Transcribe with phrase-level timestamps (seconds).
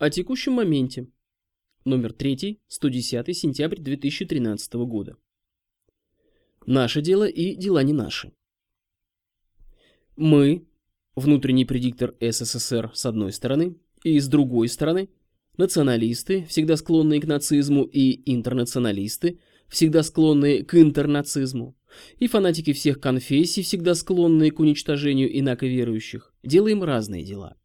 [0.00, 1.08] О текущем моменте.
[1.84, 5.18] Номер 3, 110 сентябрь 2013 года.
[6.64, 8.32] Наше дело и дела не наши.
[10.16, 10.66] Мы,
[11.16, 15.10] внутренний предиктор СССР с одной стороны, и с другой стороны,
[15.58, 19.38] националисты, всегда склонные к нацизму, и интернационалисты,
[19.68, 21.76] всегда склонные к интернацизму,
[22.18, 27.59] и фанатики всех конфессий, всегда склонные к уничтожению инаковерующих, делаем разные дела.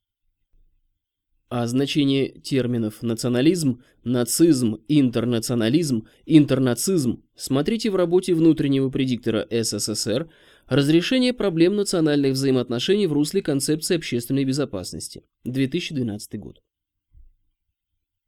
[1.48, 10.28] А значение терминов национализм, нацизм, интернационализм, интернацизм смотрите в работе внутреннего предиктора СССР
[10.68, 16.62] «Разрешение проблем национальных взаимоотношений в русле концепции общественной безопасности», 2012 год.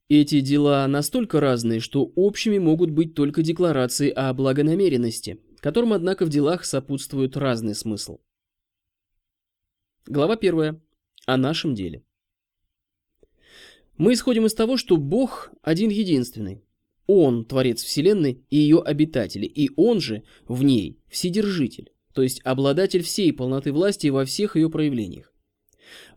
[0.09, 6.29] Эти дела настолько разные, что общими могут быть только декларации о благонамеренности, которым, однако, в
[6.29, 8.19] делах сопутствует разный смысл.
[10.05, 10.79] Глава 1.
[11.25, 12.03] О нашем деле.
[13.97, 16.63] Мы исходим из того, что Бог один единственный.
[17.07, 23.01] Он– Творец Вселенной и ее обитатели, и Он же в ней– Вседержитель, то есть обладатель
[23.01, 25.33] всей полноты власти во всех ее проявлениях.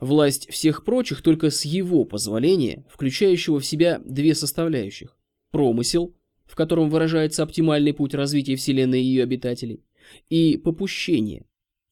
[0.01, 5.17] Власть всех прочих только с его позволения, включающего в себя две составляющих–
[5.53, 6.14] промысел,
[6.45, 9.84] в котором выражается оптимальный путь развития Вселенной и ее обитателей,
[10.28, 11.47] и попущение,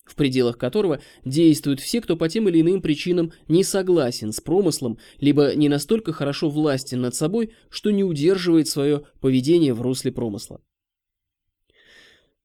[0.09, 4.99] в пределах которого действуют все, кто по тем или иным причинам не согласен с промыслом,
[5.21, 10.61] либо не настолько хорошо властен над собой, что не удерживает свое поведение в русле промысла.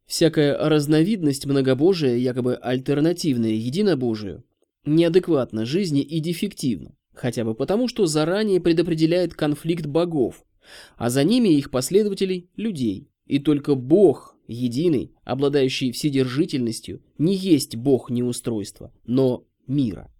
[0.06, 4.44] Всякая разновидность многобожия, якобы альтернативная единобожию,
[4.86, 10.44] неадекватна жизни и дефективна, хотя бы потому, что заранее предопределяет конфликт богов,
[10.98, 18.10] а за ними их последователей– людей, и только Бог единый, обладающий вседержительностью, не есть бог
[18.10, 20.12] неустройства, но мира.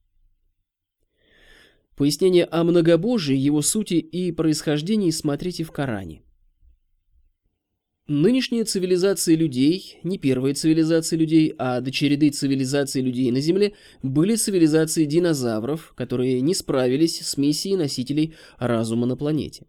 [1.96, 6.24] Пояснение о многобожии, его сути и происхождении смотрите в Коране.
[8.08, 14.36] Нынешняя цивилизация людей, не первая цивилизация людей, а до череды цивилизаций людей на Земле, были
[14.36, 19.68] цивилизации динозавров, которые не справились с миссией носителей разума на планете.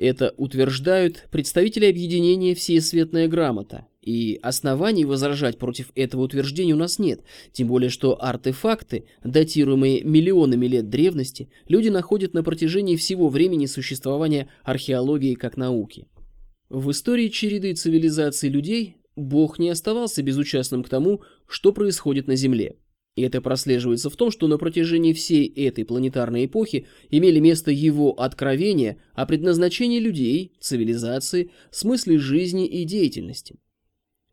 [0.00, 7.20] Это утверждают представители объединения «Всеесветная грамота», и оснований возражать против этого утверждения у нас нет,
[7.52, 14.48] тем более что артефакты, датируемые миллионами лет древности, люди находят на протяжении всего времени существования
[14.64, 16.06] археологии как науки.
[16.70, 22.76] В истории череды цивилизаций людей Бог не оставался безучастным к тому, что происходит на Земле.
[23.16, 28.12] И это прослеживается в том, что на протяжении всей этой планетарной эпохи имели место его
[28.12, 33.56] откровения о предназначении людей, цивилизации, смысле жизни и деятельности.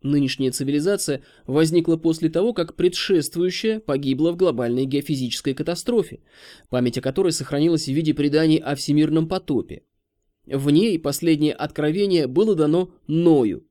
[0.03, 6.19] Нынешняя цивилизация возникла после того, как предшествующая погибла в глобальной геофизической катастрофе,
[6.69, 9.83] память о которой сохранилась в виде преданий о всемирном потопе.
[10.45, 13.65] В ней последнее откровение было дано Ною,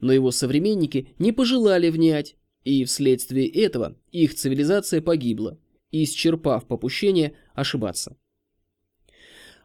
[0.00, 2.36] но его современники не пожелали внять,
[2.66, 5.56] и вследствие этого их цивилизация погибла,
[5.92, 8.16] исчерпав попущение ошибаться.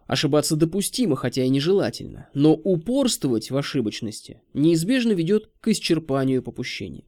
[0.05, 7.05] Ошибаться допустимо, хотя и нежелательно, но упорствовать в ошибочности неизбежно ведет к исчерпанию попущения.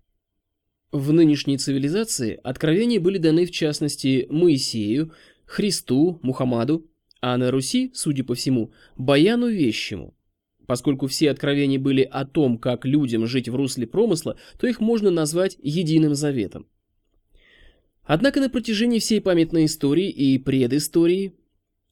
[0.91, 5.13] В нынешней цивилизации откровения были даны в частности Моисею,
[5.45, 6.89] Христу, Мухаммаду,
[7.21, 10.17] а на Руси, судя по всему, Баяну Вещему–
[10.65, 15.11] Поскольку все откровения были о том, как людям жить в русле промысла, то их можно
[15.11, 16.67] назвать единым заветом.
[18.03, 21.33] Однако на протяжении всей памятной истории и предыстории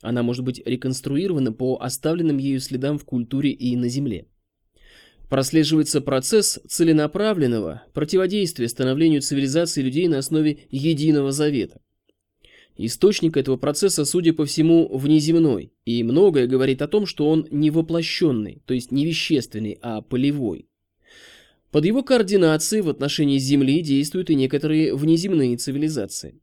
[0.02, 4.28] она может быть реконструирована по оставленным ею следам в культуре и на Земле.
[5.30, 11.82] Прослеживается процесс целенаправленного противодействия становлению цивилизации людей на основе единого завета.
[12.84, 17.70] Источник этого процесса, судя по всему, внеземной, и многое говорит о том, что он не
[17.70, 20.68] воплощенный, то есть не вещественный, а полевой.
[21.70, 26.42] Под его координацией в отношении Земли действуют и некоторые внеземные цивилизации.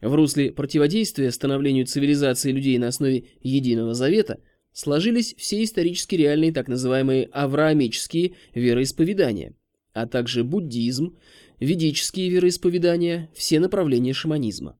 [0.00, 4.40] В русле противодействия становлению цивилизации людей на основе Единого Завета
[4.72, 9.54] сложились все исторически реальные так называемые авраамические вероисповедания,
[9.92, 11.18] а также буддизм,
[11.60, 14.78] ведические вероисповедания, все направления шаманизма.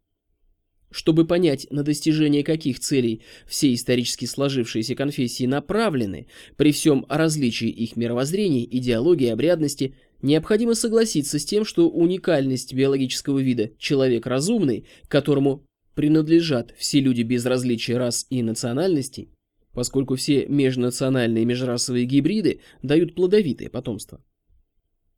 [0.94, 7.96] Чтобы понять, на достижение каких целей все исторически сложившиеся конфессии направлены, при всем различии их
[7.96, 16.72] мировоззрений, идеологии, обрядности, необходимо согласиться с тем, что уникальность биологического вида «человек разумный», которому принадлежат
[16.78, 19.30] все люди без различия рас и национальностей,
[19.72, 24.22] поскольку все межнациональные межрасовые гибриды дают плодовитое потомство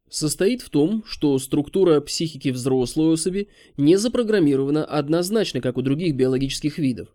[0.08, 6.78] состоит в том, что структура психики взрослой особи не запрограммирована однозначно, как у других биологических
[6.78, 7.08] видов.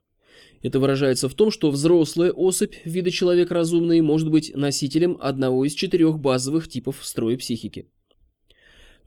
[0.61, 5.73] Это выражается в том, что взрослая особь вида человек разумный может быть носителем одного из
[5.73, 7.87] четырех базовых типов строя психики.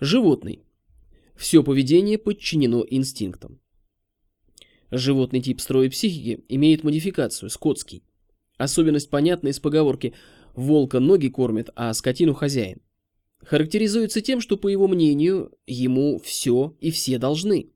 [0.01, 0.65] Животный.
[1.37, 3.61] Все поведение подчинено инстинктам.
[4.91, 8.03] Животный тип строя психики имеет модификацию– скотский.
[8.57, 10.15] Особенность понятна из поговорки
[10.55, 12.81] «волка ноги кормит, а скотину хозяин».
[13.46, 17.70] Характеризуется тем, что, по его мнению, ему все и все должны–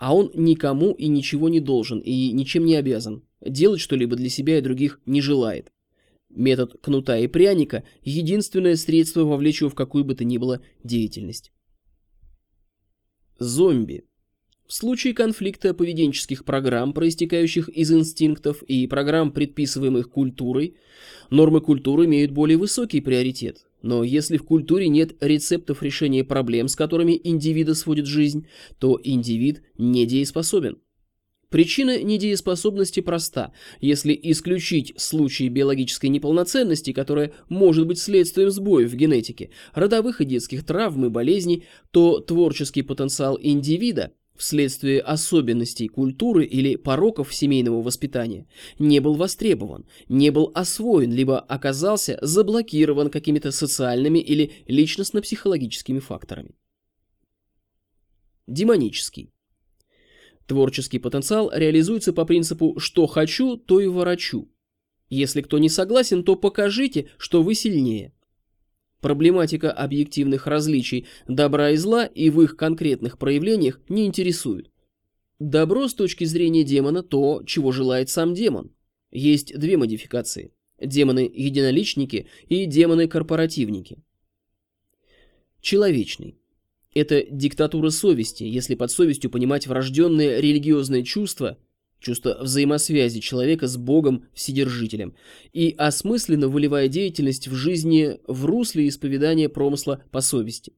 [0.00, 3.22] а он никому и ничего не должен и ничем не обязан.
[3.42, 5.70] Делать что-либо для себя и других не желает.
[6.30, 11.52] Метод кнута и пряника– единственное средство вовлечь его в какую бы то ни было деятельность.
[13.38, 14.04] Зомби.
[14.66, 20.76] В случае конфликта поведенческих программ, проистекающих из инстинктов и программ, предписываемых культурой,
[21.28, 23.66] нормы культуры имеют более высокий приоритет.
[23.82, 28.46] Но если в культуре нет рецептов решения проблем, с которыми индивида сводит жизнь,
[28.78, 30.78] то индивид недееспособен.
[31.50, 33.52] Причина недееспособности проста.
[33.80, 40.64] Если исключить случаи биологической неполноценности, которая может быть следствием сбоев в генетике, родовых и детских
[40.64, 48.46] травм и болезней, то творческий потенциал индивида вследствие особенностей культуры или пороков семейного воспитания,
[48.78, 56.56] не был востребован, не был освоен, либо оказался заблокирован какими-то социальными или личностно-психологическими факторами.
[58.46, 59.30] Демонический.
[60.46, 64.48] Творческий потенциал реализуется по принципу «что хочу, то и ворочу».
[65.08, 68.12] Если кто не согласен, то покажите, что вы сильнее–
[69.00, 74.70] Проблематика объективных различий добра и зла и в их конкретных проявлениях не интересует.
[75.38, 78.72] Добро с точки зрения демона то, чего желает сам демон.
[79.10, 80.52] Есть две модификации.
[80.78, 83.98] Демоны-единоличники и демоны-корпоративники.
[85.62, 86.36] Человечный.
[86.94, 91.56] Это диктатура совести, если под совестью понимать врожденные религиозные чувства–
[92.00, 95.14] чувство взаимосвязи человека с Богом Вседержителем
[95.52, 100.72] и осмысленно выливая деятельность в жизни в русле исповедания промысла по совести.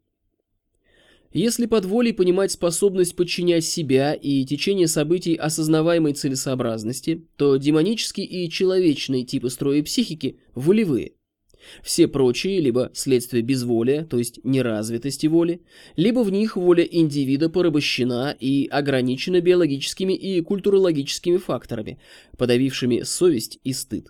[1.32, 8.50] Если под волей понимать способность подчинять себя и течение событий осознаваемой целесообразности, то демонический и
[8.50, 11.12] человечный типы строя психики волевые–
[11.82, 15.62] все прочие либо следствие безволия, то есть неразвитости воли,
[15.96, 21.98] либо в них воля индивида порабощена и ограничена биологическими и культурологическими факторами,
[22.36, 24.08] подавившими совесть и стыд.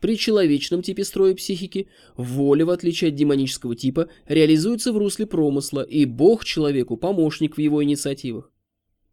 [0.00, 5.82] При человечном типе строя психики воля, в отличие от демонического типа, реализуется в русле промысла,
[5.82, 8.52] и Бог человеку помощник в его инициативах.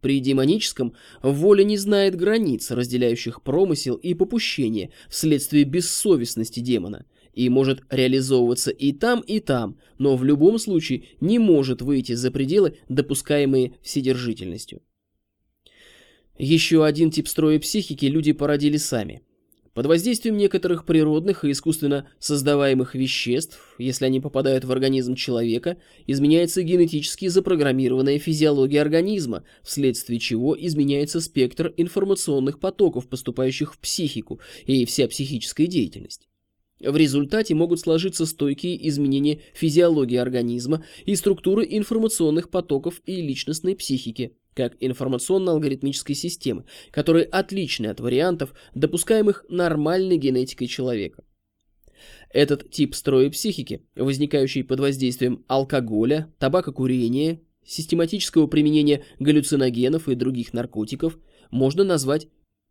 [0.00, 7.04] При демоническом воля не знает границ, разделяющих промысел и попущение вследствие бессовестности демона–
[7.36, 12.32] и может реализовываться и там, и там, но в любом случае не может выйти за
[12.32, 14.82] пределы, допускаемые вседержительностью.
[16.38, 19.22] Еще один тип строя психики люди породили сами.
[19.74, 26.62] Под воздействием некоторых природных и искусственно создаваемых веществ, если они попадают в организм человека, изменяется
[26.62, 35.08] генетически запрограммированная физиология организма, вследствие чего изменяется спектр информационных потоков, поступающих в психику, и вся
[35.08, 36.26] психическая деятельность.
[36.80, 44.36] В результате могут сложиться стойкие изменения физиологии организма и структуры информационных потоков и личностной психики,
[44.52, 51.24] как информационно-алгоритмической системы, которые отличны от вариантов, допускаемых нормальной генетикой человека.
[52.30, 61.18] Этот тип строя психики, возникающий под воздействием алкоголя, табакокурения, систематического применения галлюциногенов и других наркотиков,
[61.50, 62.28] можно назвать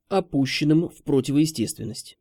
[0.10, 2.18] опущенным в противоестественность.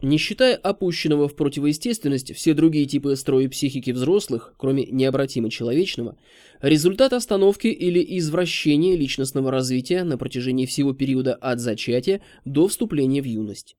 [0.00, 6.16] Не считая опущенного в противоестественность все другие типы строя психики взрослых, кроме необратимо человечного,
[6.60, 13.24] результат остановки или извращения личностного развития на протяжении всего периода от зачатия до вступления в
[13.24, 13.76] юность.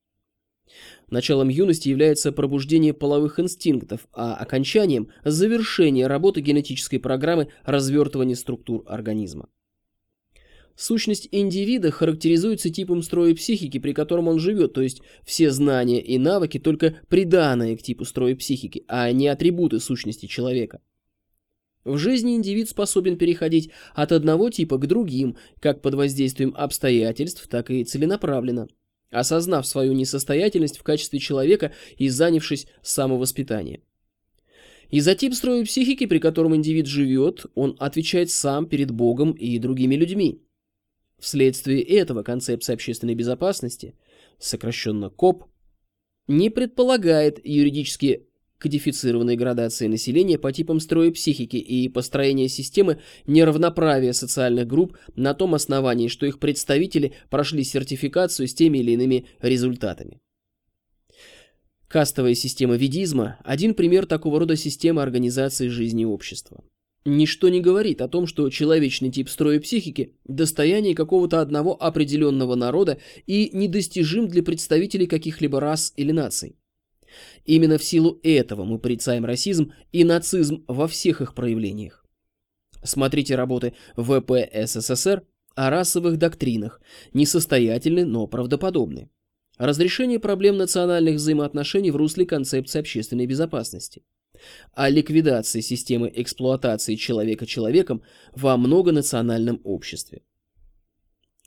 [1.09, 9.47] Началом юности является пробуждение половых инстинктов, а окончанием– завершение работы генетической программы развертывания структур организма.
[10.79, 16.17] Сущность индивида характеризуется типом строя психики, при котором он живет, то есть все знания и
[16.17, 20.79] навыки только приданные к типу строя психики, а не атрибуты сущности человека.
[21.83, 27.69] В жизни индивид способен переходить от одного типа к другим, как под воздействием обстоятельств, так
[27.71, 28.69] и целенаправленно,
[29.11, 33.83] осознав свою несостоятельность в качестве человека и занявшись самовоспитанием.
[34.91, 39.59] И за тип строя психики, при котором индивид живет, он отвечает сам перед Богом и
[39.59, 40.41] другими людьми.
[41.19, 43.95] Вследствие этого концепция общественной безопасности,
[44.39, 45.45] сокращенно КОП,
[46.27, 48.25] не предполагает юридически
[48.57, 55.55] кодифицированной градации населения по типам строя психики и построения системы неравноправия социальных групп на том
[55.55, 60.19] основании, что их представители прошли сертификацию с теми или иными результатами.
[61.87, 66.63] Кастовая система ведизма– один пример такого рода системы организации жизни общества.
[67.09, 72.99] Ничто не говорит о том, что человечный тип строя психики– достояние какого-то одного определенного народа
[73.25, 76.55] и недостижим для представителей каких-либо рас или наций.
[77.45, 82.05] Именно в силу этого мы порицаем расизм и нацизм во всех их проявлениях.
[82.83, 85.23] Смотрите работы ВП СССР
[85.55, 86.79] о расовых доктринах,
[87.13, 89.09] несостоятельны, но правдоподобны.
[89.57, 94.03] Разрешение проблем национальных взаимоотношений в русле концепции общественной безопасности.
[94.73, 98.01] О ликвидации системы эксплуатации человека человеком
[98.35, 100.21] во многонациональном обществе.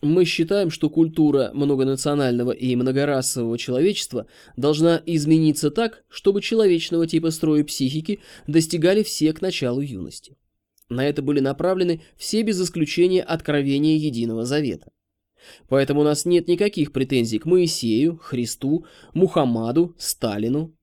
[0.02, 7.62] Мы считаем, что культура многонационального и многорасового человечества должна измениться так, чтобы человечного типа строя
[7.62, 8.18] психики
[8.49, 10.37] достигали все к началу юности.
[10.88, 14.90] На это были направлены все без исключения откровения Единого Завета.
[15.68, 18.84] Поэтому у нас нет никаких претензий к Моисею, Христу,
[19.14, 20.76] Мухаммаду, Сталину.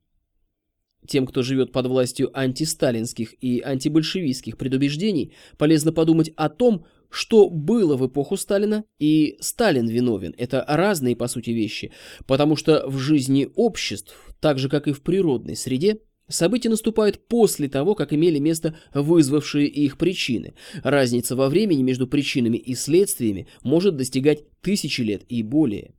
[1.09, 7.97] Тем, кто живет под властью антисталинских и антибольшевистских предубеждений, полезно подумать о том, что было
[7.97, 10.35] в эпоху Сталина, и Сталин виновен.
[10.37, 11.91] Это разные, по сути, вещи,
[12.27, 15.97] потому что в жизни обществ, так же, как и в природной среде,
[16.27, 20.53] События наступают после того, как имели место вызвавшие их причины.
[20.83, 25.95] Разница во времени между причинами и следствиями может достигать тысячи лет и более.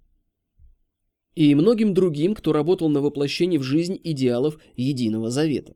[1.34, 5.74] И многим другим, кто работал на воплощении в жизнь идеалов Единого Завета.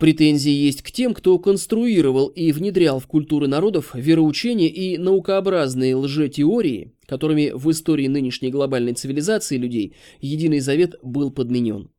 [0.00, 6.94] Претензии есть к тем, кто конструировал и внедрял в культуры народов вероучения и наукообразные лжетеории,
[7.04, 11.90] которыми в истории нынешней глобальной цивилизации людей Единый Завет был подменен.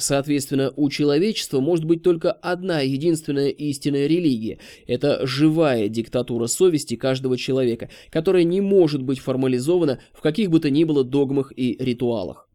[0.00, 4.58] Соответственно, у человечества может быть только одна единственная истинная религия.
[4.86, 10.70] Это живая диктатура совести каждого человека, которая не может быть формализована в каких бы то
[10.70, 12.48] ни было догмах и ритуалах.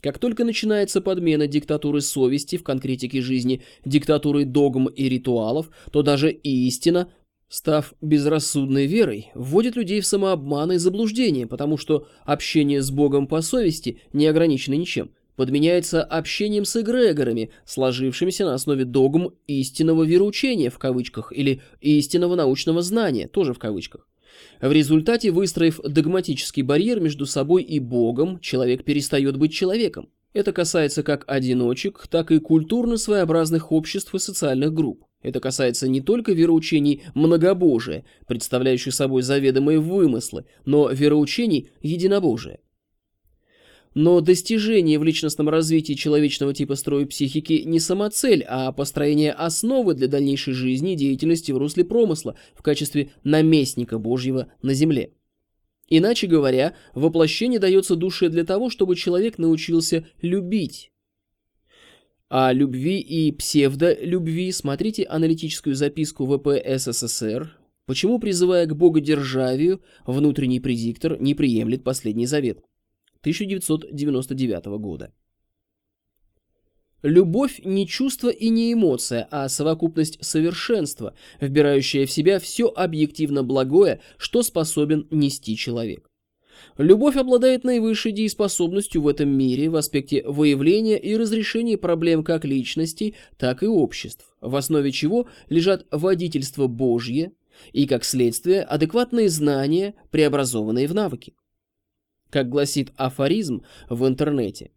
[0.00, 6.32] Как только начинается подмена диктатуры совести в конкретике жизни диктатурой догм и ритуалов, то даже
[6.32, 7.12] истина,
[7.48, 13.42] став безрассудной верой, вводит людей в самообман и заблуждение, потому что общение с Богом по
[13.42, 20.78] совести не ограничено ничем– подменяется общением с эгрегорами, сложившимися на основе догм истинного вероучения в
[20.78, 24.06] кавычках или истинного научного знания, тоже в кавычках.
[24.60, 30.08] В результате, выстроив догматический барьер между собой и Богом, человек перестает быть человеком.
[30.32, 35.04] Это касается как одиночек, так и культурно своеобразных обществ и социальных групп.
[35.22, 42.58] Это касается не только вероучений многобожия, представляющих собой заведомые вымыслы, но вероучений единобожия.
[43.94, 50.08] Но достижение в личностном развитии человечного типа строя психики не самоцель, а построение основы для
[50.08, 55.12] дальнейшей жизни и деятельности в русле промысла в качестве наместника Божьего на земле.
[55.88, 60.90] Иначе говоря, воплощение дается душе для того, чтобы человек научился любить.
[62.30, 67.58] О любви и псевдолюбви смотрите аналитическую записку ВП СССР.
[67.84, 72.64] Почему, призывая к богодержавию, внутренний предиктор не приемлет последний завет?
[73.22, 75.12] 1999 года.
[77.02, 84.00] Любовь не чувство и не эмоция, а совокупность совершенства, вбирающая в себя все объективно благое,
[84.18, 86.08] что способен нести человек.
[86.78, 93.16] Любовь обладает наивысшей дееспособностью в этом мире в аспекте выявления и разрешения проблем как личностей,
[93.36, 97.32] так и обществ, в основе чего лежат водительство Божье
[97.72, 101.34] и, как следствие, адекватные знания, преобразованные в навыки.
[102.32, 104.70] Как гласит афоризм в интернете.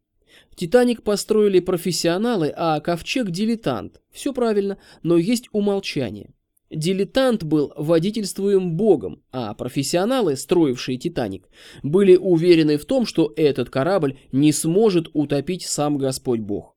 [0.55, 4.01] Титаник построили профессионалы, а ковчег– дилетант.
[4.11, 6.33] Все правильно, но есть умолчание.
[6.69, 11.47] Дилетант был водительствуем Богом, а профессионалы, строившие Титаник,
[11.81, 16.75] были уверены в том, что этот корабль не сможет утопить сам Господь Бог.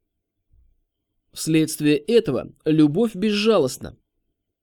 [1.32, 3.96] Вследствие этого любовь безжалостна,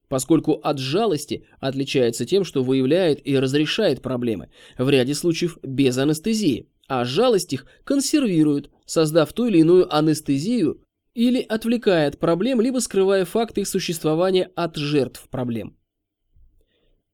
[0.08, 6.70] поскольку от жалости отличается тем, что выявляет и разрешает проблемы, в ряде случаев без анестезии,
[6.88, 10.82] а жалость их консервирует, создав ту или иную анестезию
[11.14, 15.78] или отвлекая от проблем, либо скрывая факты их существования от жертв проблем.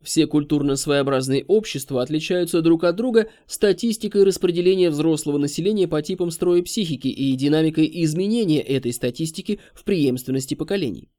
[0.02, 6.64] Все культурно своеобразные общества отличаются друг от друга статистикой распределения взрослого населения по типам строя
[6.64, 11.10] психики и динамикой изменения этой статистики в преемственности поколений.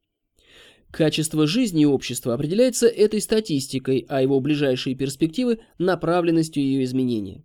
[0.92, 7.44] Качество жизни общества определяется этой статистикой, а его ближайшие перспективы– направленностью ее изменения.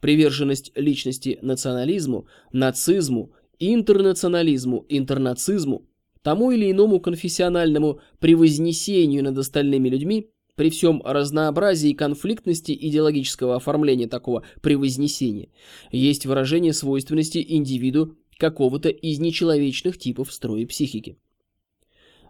[0.00, 5.86] Приверженность личности национализму, нацизму интернационализму, интернацизму,
[6.22, 14.44] тому или иному конфессиональному превознесению над остальными людьми, при всем разнообразии конфликтности идеологического оформления такого
[14.62, 15.50] превознесения,
[15.92, 21.18] есть выражение свойственности индивиду какого-то из нечеловечных типов строя психики.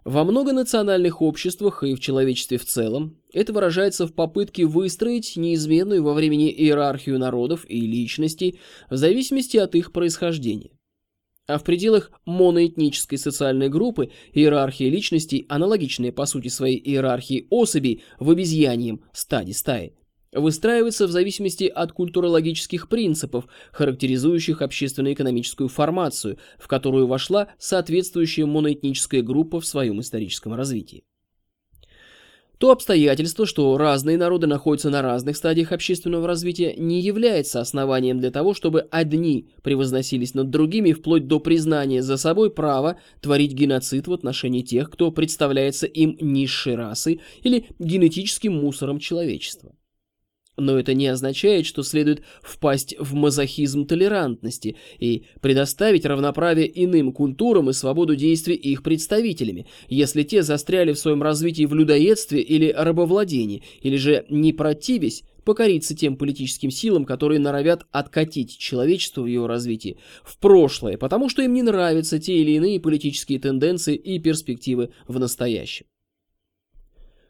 [0.07, 6.13] Во многонациональных обществах и в человечестве в целом это выражается в попытке выстроить неизменную во
[6.13, 8.57] времени иерархию народов и личностей
[8.89, 10.71] в зависимости от их происхождения.
[11.45, 18.31] А в пределах моноэтнической социальной группы иерархия личностей, аналогичная по сути своей иерархии особей в
[18.31, 19.93] обезьяньем стаде стаи,
[20.31, 29.59] выстраивается в зависимости от культурологических принципов, характеризующих общественно-экономическую формацию, в которую вошла соответствующая моноэтническая группа
[29.59, 31.03] в своем историческом развитии.
[32.57, 38.31] То обстоятельство, что разные народы находятся на разных стадиях общественного развития, не является основанием для
[38.31, 44.13] того, чтобы одни превозносились над другими вплоть до признания за собой права творить геноцид в
[44.13, 49.76] отношении тех, кто представляется им низшей расой или генетическим мусором человечества.
[50.57, 57.69] Но это не означает, что следует впасть в мазохизм толерантности и предоставить равноправие иным культурам
[57.69, 63.61] и свободу действий их представителями, если те застряли в своем развитии в людоедстве или рабовладении,
[63.81, 69.97] или же, не противясь, покориться тем политическим силам, которые норовят откатить человечество в его развитии
[70.23, 75.19] в прошлое, потому что им не нравятся те или иные политические тенденции и перспективы в
[75.19, 75.85] настоящем.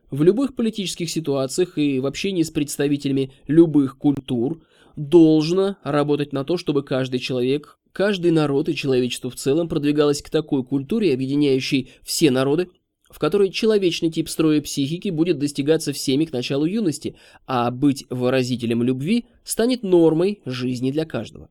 [0.10, 4.62] В любых политических ситуациях и в общении с представителями любых культур
[4.96, 10.30] должно работать на то, чтобы каждый человек, каждый народ и человечество в целом продвигалось к
[10.30, 12.70] такой культуре, объединяющей все народы,
[13.10, 18.84] в которой человечный тип строя психики будет достигаться всеми к началу юности, а быть выразителем
[18.84, 21.50] любви станет нормой жизни для каждого.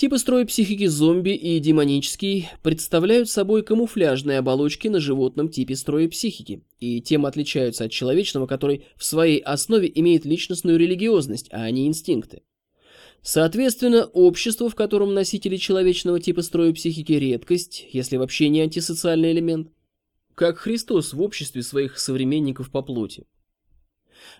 [0.00, 6.62] Типы строя психики зомби и демонический представляют собой камуфляжные оболочки на животном типе строя психики,
[6.78, 12.40] и тем отличаются от человечного, который в своей основе имеет личностную религиозность, а не инстинкты.
[13.20, 19.68] Соответственно, общество, в котором носители человечного типа строя психики редкость, если вообще не антисоциальный элемент,
[20.34, 23.26] как Христос в обществе своих современников по плоти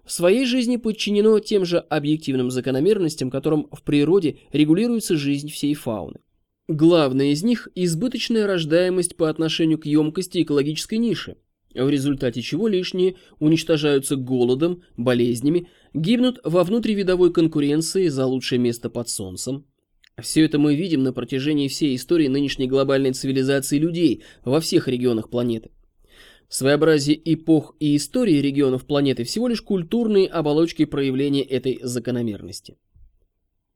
[0.05, 6.21] в своей жизни подчинено тем же объективным закономерностям, которым в природе регулируется жизнь всей фауны.
[6.69, 11.37] Главное из них– избыточная рождаемость по отношению к емкости экологической ниши,
[11.75, 19.09] в результате чего лишние уничтожаются голодом, болезнями, гибнут во внутривидовой конкуренции за лучшее место под
[19.09, 19.67] солнцем.
[20.21, 25.31] Все это мы видим на протяжении всей истории нынешней глобальной цивилизации людей во всех регионах
[25.31, 25.71] планеты.
[26.51, 32.77] Своеобразие эпох и истории регионов планеты всего лишь культурные оболочки проявления этой закономерности.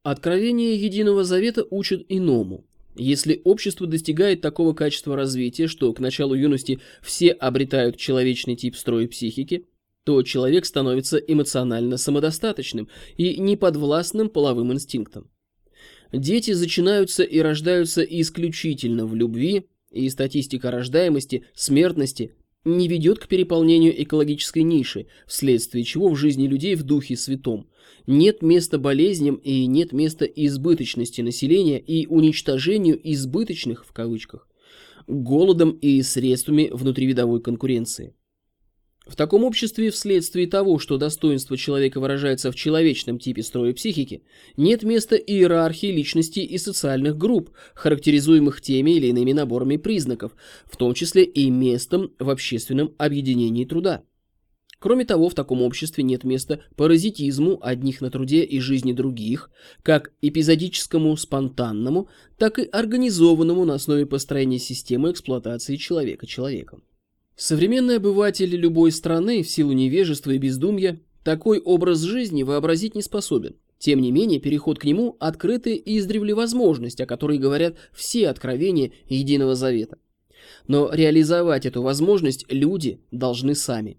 [0.02, 2.66] Откровение Единого Завета учит иному.
[2.96, 9.06] Если общество достигает такого качества развития, что к началу юности все обретают человечный тип строя
[9.06, 9.66] психики,
[10.02, 15.30] то человек становится эмоционально самодостаточным и неподвластным половым инстинктам.
[16.12, 22.32] Дети зачинаются и рождаются исключительно в любви, и статистика рождаемости, смертности
[22.64, 27.68] не ведет к переполнению экологической ниши, вследствие чего в жизни людей в духе святом
[28.06, 34.48] нет места болезням и нет места избыточности населения и уничтожению избыточных, в кавычках,
[35.06, 38.14] голодом и средствами внутривидовой конкуренции.
[39.06, 44.22] В таком обществе, вследствие того, что достоинство человека выражается в человечном типе строя психики,
[44.56, 50.32] нет места иерархии личностей и социальных групп, характеризуемых теми или иными наборами признаков,
[50.64, 54.04] в том числе и местом в общественном объединении труда.
[54.78, 59.50] Кроме того, в таком обществе нет места паразитизму одних на труде и жизни других,
[59.82, 66.82] как эпизодическому спонтанному, так и организованному на основе построения системы эксплуатации человека человеком.
[67.36, 73.56] Современный обыватель любой страны в силу невежества и бездумья такой образ жизни вообразить не способен.
[73.78, 78.92] Тем не менее, переход к нему– открытая и издревле возможность, о которой говорят все откровения
[79.08, 79.98] Единого Завета.
[80.68, 83.98] Но реализовать эту возможность люди должны сами.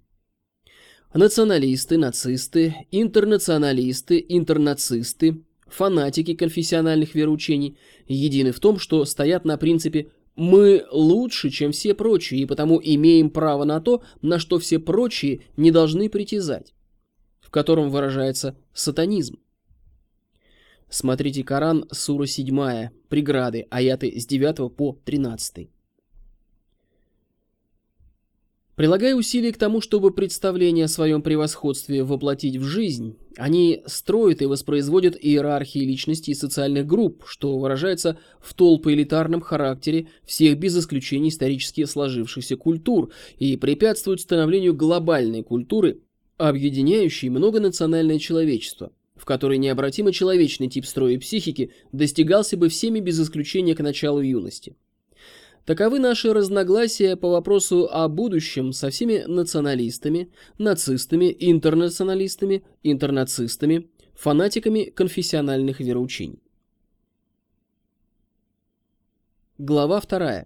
[1.13, 10.85] Националисты, нацисты, интернационалисты, интернацисты, фанатики конфессиональных вероучений едины в том, что стоят на принципе мы
[10.91, 15.71] лучше, чем все прочие, и потому имеем право на то, на что все прочие не
[15.71, 16.73] должны притязать,
[17.39, 19.39] в котором выражается сатанизм.
[20.89, 25.69] Смотрите Коран, сура 7, преграды, аяты с 9 по 13.
[28.75, 34.45] Прилагая усилия к тому, чтобы представление о своем превосходстве воплотить в жизнь, они строят и
[34.45, 41.85] воспроизводят иерархии личностей и социальных групп, что выражается в толпоэлитарном характере всех без исключения исторически
[41.85, 46.01] сложившихся культур и препятствуют становлению глобальной культуры,
[46.35, 53.73] объединяющей многонациональное человечество, в которой необратимо человечный тип строя психики достигался бы всеми без исключения
[53.73, 54.75] к началу юности.
[55.65, 65.79] Таковы наши разногласия по вопросу о будущем со всеми националистами, нацистами, интернационалистами, интернацистами, фанатиками конфессиональных
[65.79, 66.43] вероучений.
[69.57, 70.45] Глава 2.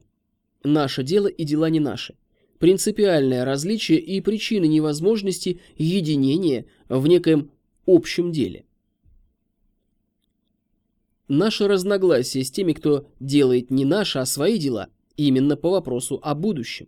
[0.64, 2.16] Наше дело и дела не наши.
[2.58, 7.52] Принципиальное различие и причины невозможности единения в некоем
[7.86, 8.66] общем деле.
[11.28, 14.88] Наше разногласие с теми, кто делает не наши, а свои дела–
[15.28, 16.88] именно по вопросу о будущем.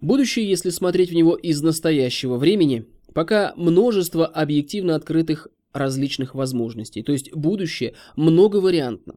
[0.00, 7.12] Будущее, если смотреть в него из настоящего времени, пока множество объективно открытых различных возможностей, то
[7.12, 9.14] есть будущее многовариантно.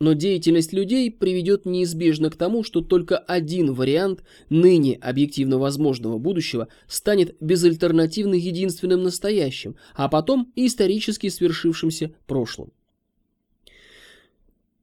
[0.00, 6.68] Но деятельность людей приведет неизбежно к тому, что только один вариант ныне объективно возможного будущего
[6.86, 12.72] станет безальтернативно единственным настоящим, а потом исторически свершившимся прошлым.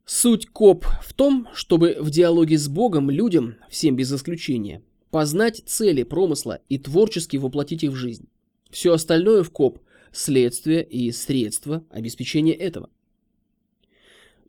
[0.08, 6.04] Суть КОБ в том, чтобы в диалоге с Богом людям, всем без исключения, познать цели
[6.04, 8.28] промысла и творчески воплотить их в жизнь.
[8.70, 9.80] Все остальное в КОБ–
[10.12, 12.92] следствие и средства обеспечения этого.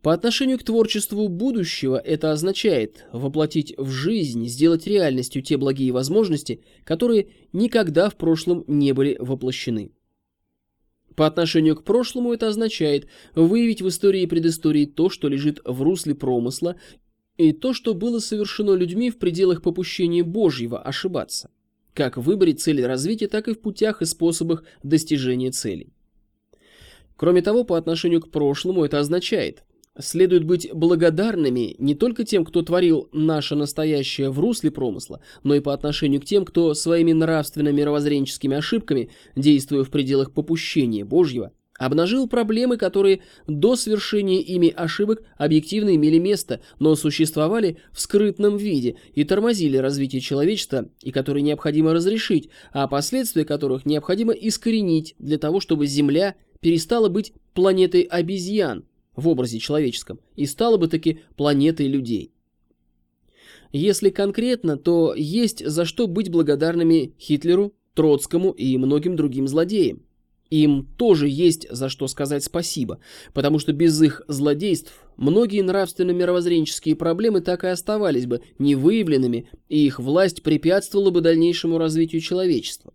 [0.03, 6.61] По отношению к творчеству будущего это означает воплотить в жизнь, сделать реальностью те благие возможности,
[6.83, 9.89] которые никогда в прошлом не были воплощены.
[11.17, 15.81] По отношению к прошлому это означает выявить в истории и предыстории то, что лежит в
[15.81, 16.75] русле промысла,
[17.37, 21.49] и то, что было совершено людьми в пределах попущения Божьего ошибаться,
[21.95, 25.91] как в выборе цели развития, так и в путях и способах достижения целей.
[27.15, 29.63] Кроме того, по отношению к прошлому это означает
[29.99, 35.59] Следует быть благодарными не только тем, кто творил наше настоящее в русле промысла, но и
[35.59, 42.77] по отношению к тем, кто своими нравственно-мировоззренческими ошибками, действуя в пределах попущения Божьего, обнажил проблемы,
[42.77, 49.77] которые до свершения ими ошибок объективно имели место, но существовали в скрытном виде и тормозили
[49.77, 56.35] развитие человечества, и которые необходимо разрешить, а последствия которых необходимо искоренить для того, чтобы Земля
[56.59, 58.85] перестала быть планетой обезьян,
[59.17, 62.31] в образе человеческом и стала бы таки планетой людей.
[63.73, 70.03] Если конкретно, то есть за что быть благодарными Хитлеру, Троцкому и многим другим злодеям.
[70.49, 72.99] Им тоже есть за что сказать спасибо,
[73.33, 79.99] потому что без их злодейств многие нравственно-мировоззренческие проблемы так и оставались бы невыявленными, и их
[79.99, 82.93] власть препятствовала бы дальнейшему развитию человечества.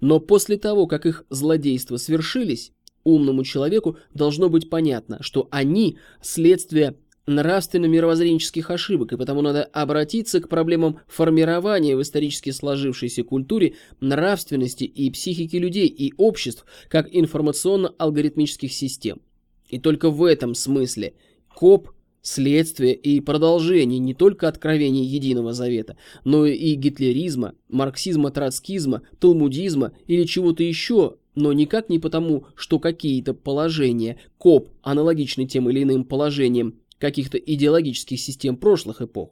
[0.00, 2.72] Но после того, как их злодейства свершились,
[3.06, 10.48] Умному человеку должно быть понятно, что они– следствие нравственно-мировоззренческих ошибок, и потому надо обратиться к
[10.48, 19.20] проблемам формирования в исторически сложившейся культуре нравственности и психики людей и обществ как информационно-алгоритмических систем.
[19.68, 21.14] И только в этом смысле
[21.54, 21.90] КОП–
[22.22, 30.24] следствие и продолжение не только откровений Единого Завета, но и гитлеризма, марксизма, троцкизма, талмудизма или
[30.24, 36.80] чего-то еще но никак не потому, что какие-то положения КОП аналогичны тем или иным положениям
[36.98, 39.30] каких-то идеологических систем прошлых эпох.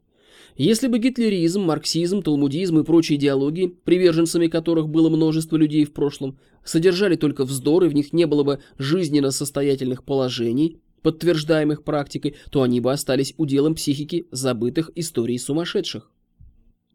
[0.57, 6.39] Если бы гитлеризм, марксизм, талмудизм и прочие идеологии, приверженцами которых было множество людей в прошлом,
[6.65, 12.63] содержали только вздор и в них не было бы жизненно состоятельных положений, подтверждаемых практикой, то
[12.63, 16.11] они бы остались уделом психики забытых историй сумасшедших.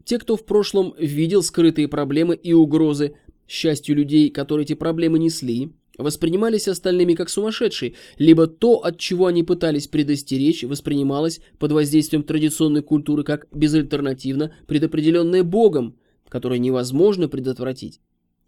[0.04, 3.14] Те, кто в прошлом видел скрытые проблемы и угрозы
[3.50, 9.42] счастью людей, которые эти проблемы несли, воспринимались остальными как сумасшедшие, либо то, от чего они
[9.42, 15.96] пытались предостеречь, воспринималось под воздействием традиционной культуры как безальтернативно предопределенное Богом,
[16.28, 18.00] которое невозможно предотвратить.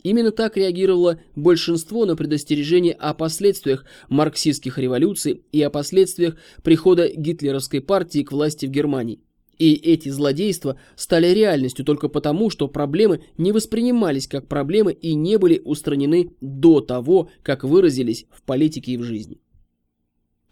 [0.03, 7.81] Именно так реагировало большинство на предостережение о последствиях марксистских революций и о последствиях прихода гитлеровской
[7.81, 9.21] партии к власти в Германии.
[9.59, 15.39] И эти злодейства стали реальностью только потому, что проблемы не воспринимались как проблемы и не
[15.39, 19.39] были устранены до того, как выразились в политике и в жизни.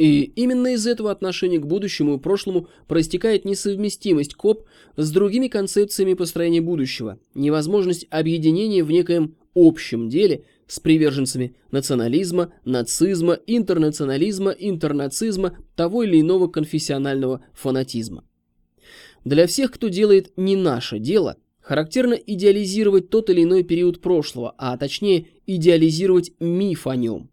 [0.01, 4.65] И именно из этого отношения к будущему и прошлому проистекает несовместимость КОП
[4.97, 13.39] с другими концепциями построения будущего, невозможность объединения в некоем общем деле с приверженцами национализма, нацизма,
[13.47, 18.25] интернационализма, интернацизма, того или иного конфессионального фанатизма.
[19.25, 24.77] Для всех, кто делает не наше дело, характерно идеализировать тот или иной период прошлого, а
[24.77, 27.31] точнее идеализировать миф о нем.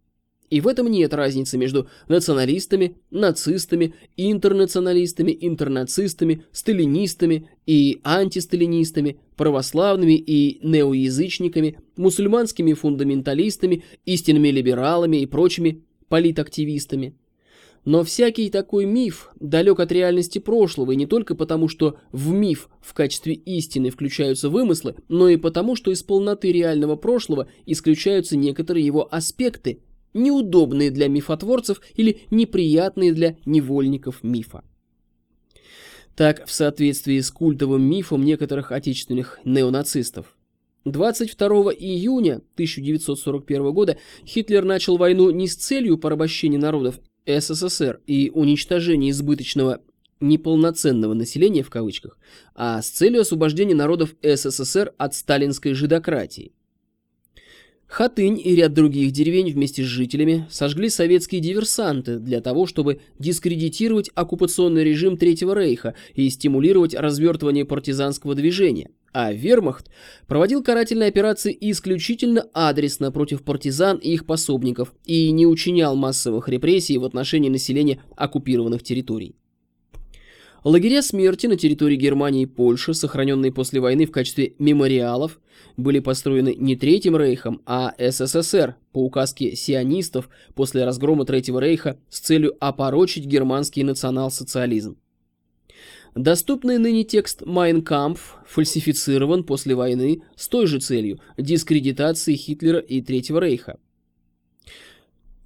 [0.50, 10.66] И в этом нет разницы между националистами, нацистами, интернационалистами, интернацистами, сталинистами и антисталинистами, православными и
[10.66, 17.14] неоязычниками, мусульманскими фундаменталистами, истинными либералами и прочими политактивистами.
[17.88, 22.68] Но всякий такой миф далек от реальности прошлого, и не только потому, что в миф
[22.82, 28.86] в качестве истины включаются вымыслы, но и потому, что из полноты реального прошлого исключаются некоторые
[28.86, 29.80] его аспекты,
[30.14, 34.66] неудобные для мифотворцев или неприятные для невольников мифа.
[36.18, 40.36] Так, в соответствии с культовым мифом некоторых отечественных неонацистов,
[40.84, 49.12] 22 июня 1941 года Хитлер начал войну не с целью порабощения народов СССР и уничтожения
[49.12, 49.82] избыточного
[50.20, 52.18] неполноценного населения в кавычках,
[52.56, 56.54] а с целью освобождения народов СССР от сталинской жидократии.
[57.88, 64.12] Хатынь и ряд других деревень вместе с жителями сожгли советские диверсанты для того, чтобы дискредитировать
[64.14, 68.90] оккупационный режим Третьего Рейха и стимулировать развертывание партизанского движения.
[69.14, 69.90] А вермахт
[70.28, 76.98] проводил карательные операции исключительно адресно против партизан и их пособников и не учинял массовых репрессий
[76.98, 79.36] в отношении населения оккупированных территорий.
[80.68, 85.40] Лагеря смерти на территории Германии и Польши, сохраненные после войны в качестве мемориалов,
[85.78, 92.20] были построены не Третьим Рейхом, а СССР по указке сионистов после разгрома Третьего Рейха с
[92.20, 94.98] целью опорочить германский национал-социализм.
[96.16, 103.02] Доступный ныне текст «Mein Kampf» фальсифицирован после войны с той же целью– дискредитации Хитлера и
[103.02, 103.80] Третьего Рейха.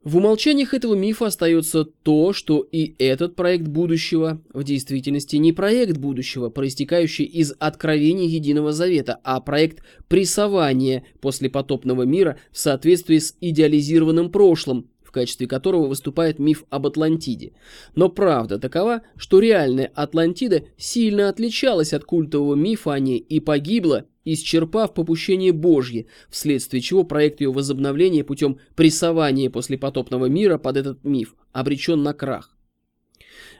[0.03, 5.97] В умолчаниях этого мифа остается то, что и этот проект будущего в действительности не проект
[5.97, 14.29] будущего, проистекающий из откровений Единого Завета, а проект прессования послепотопного мира в соответствии с идеализированным
[14.29, 17.53] прошлым, качестве которого выступает миф об Атлантиде.
[17.95, 24.05] Но правда такова, что реальная Атлантида сильно отличалась от культового мифа о ней и погибла,
[24.25, 31.35] исчерпав попущение Божье, вследствие чего проект ее возобновления путем прессования послепотопного мира под этот миф
[31.51, 32.49] обречен на крах.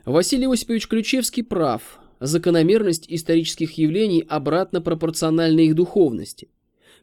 [0.05, 1.99] Василий Осипович Ключевский прав.
[2.19, 6.49] Закономерность исторических явлений обратно пропорциональна их духовности.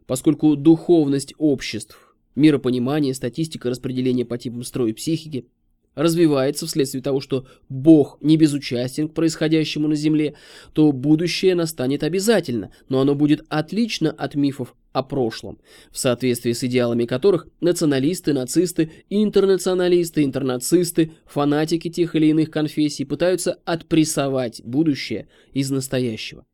[0.06, 5.46] Поскольку духовность обществ миропонимание, статистика распределения по типам строя психики
[5.94, 10.34] развивается вследствие того, что Бог не безучастен к происходящему на Земле,
[10.72, 15.58] то будущее настанет обязательно, но оно будет отлично от мифов о прошлом,
[15.90, 23.58] в соответствии с идеалами которых националисты, нацисты, интернационалисты, интернацисты, фанатики тех или иных конфессий пытаются
[23.64, 26.44] отпрессовать будущее из настоящего.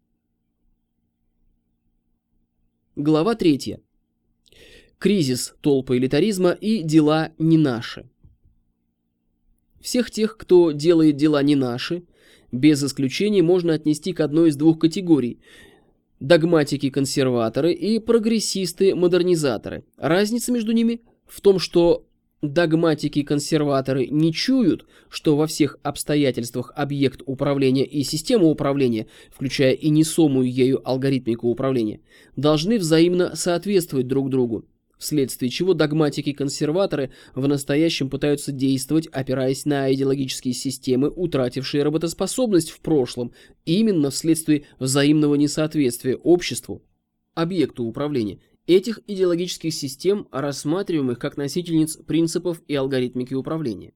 [2.94, 3.80] Глава третья
[4.98, 8.08] кризис толпы элитаризма и дела не наши.
[9.80, 12.04] Всех тех, кто делает дела не наши,
[12.50, 15.40] без исключений можно отнести к одной из двух категорий–
[16.20, 19.84] догматики-консерваторы и прогрессисты-модернизаторы.
[19.98, 22.06] Разница между ними в том, что
[22.42, 30.50] догматики-консерваторы не чуют, что во всех обстоятельствах объект управления и система управления, включая и несомую
[30.50, 32.00] ею алгоритмику управления,
[32.36, 34.64] должны взаимно соответствовать друг другу,
[34.98, 43.32] вследствие чего догматики-консерваторы в настоящем пытаются действовать, опираясь на идеологические системы, утратившие работоспособность в прошлом,
[43.64, 46.82] именно вследствие взаимного несоответствия обществу,
[47.34, 53.92] объекту управления этих идеологических систем, рассматриваемых как носительниц принципов и алгоритмики управления.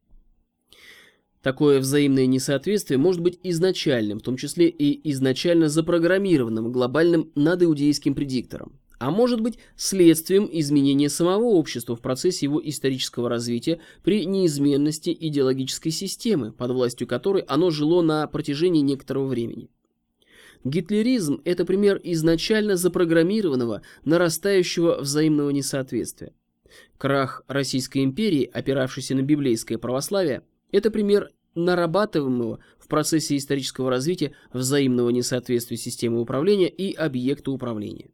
[1.42, 8.78] Такое взаимное несоответствие может быть изначальным, в том числе и изначально запрограммированным глобальным надиудейским предиктором,
[9.00, 15.90] а может быть следствием изменения самого общества в процессе его исторического развития при неизменности идеологической
[15.90, 19.70] системы, под властью которой оно жило на протяжении некоторого времени.
[20.64, 26.34] Гитлеризм– это пример изначально запрограммированного, нарастающего взаимного несоответствия.
[26.98, 35.08] Крах Российской империи, опиравшийся на библейское православие, это пример нарабатываемого в процессе исторического развития взаимного
[35.08, 38.10] несоответствия системы управления и объекта управления.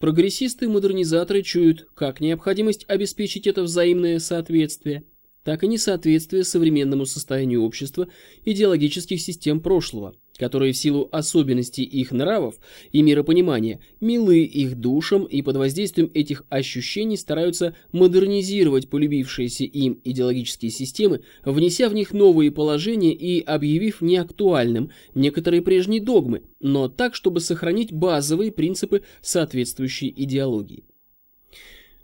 [0.00, 5.04] Прогрессисты и модернизаторы чуют как необходимость обеспечить это взаимное соответствие,
[5.44, 8.08] так и несоответствие современному состоянию общества
[8.46, 12.54] идеологических систем прошлого, которые в силу особенностей их нравов
[12.92, 20.70] и миропонимания милы их душам и под воздействием этих ощущений стараются модернизировать полюбившиеся им идеологические
[20.70, 27.40] системы, внеся в них новые положения и объявив неактуальным некоторые прежние догмы, но так, чтобы
[27.40, 30.84] сохранить базовые принципы соответствующей идеологии.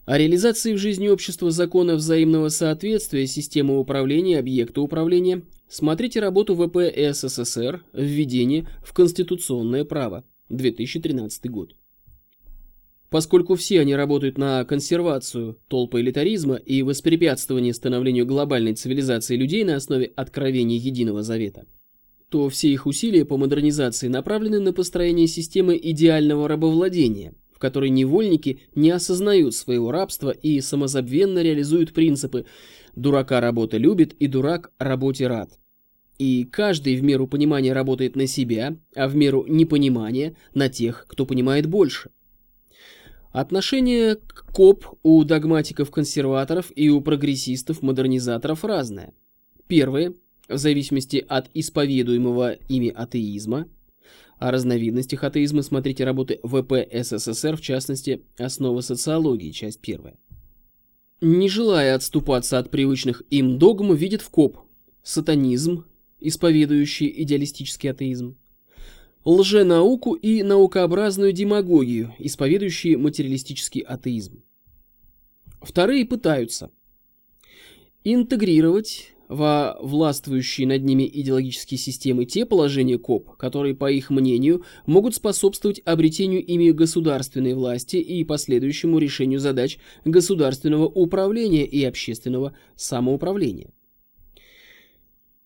[0.04, 6.78] О реализации в жизни общества закона взаимного соответствия системы управления, объекта управления смотрите работу ВП
[7.12, 11.74] СССР «Введение в конституционное право», 2013 год.
[13.10, 19.76] Поскольку все они работают на консервацию толпа элитаризма и воспрепятствование становлению глобальной цивилизации людей на
[19.76, 21.66] основе откровений Единого Завета,
[22.28, 28.60] то все их усилия по модернизации направлены на построение системы идеального рабовладения– в которой невольники
[28.74, 32.44] не осознают своего рабства и самозабвенно реализуют принципы
[32.96, 35.58] «дурака работа любит» и «дурак работе рад».
[36.18, 41.26] И каждый в меру понимания работает на себя, а в меру непонимания на тех, кто
[41.26, 42.10] понимает больше.
[43.32, 49.12] Отношение к КОП у догматиков-консерваторов и у прогрессистов-модернизаторов разное.
[49.66, 50.14] Первое,
[50.48, 53.68] в зависимости от исповедуемого ими атеизма,
[54.38, 60.16] о разновидностях атеизма смотрите работы ВП СССР, в частности, «Основы социологии», часть первая.
[61.22, 64.58] Не желая отступать от привычных им догм, видит в КОП
[65.02, 65.86] сатанизм,
[66.20, 68.36] исповедующий идеалистический атеизм,
[69.24, 74.42] лженауку и наукообразную демагогию, исповедующие материалистический атеизм.
[75.62, 76.70] Вторые пытаются
[78.04, 85.14] интегрировать во властвующие над ними идеологические системы те положения КОП, которые, по их мнению, могут
[85.14, 93.70] способствовать обретению ими государственной власти и последующему решению задач государственного управления и общественного самоуправления.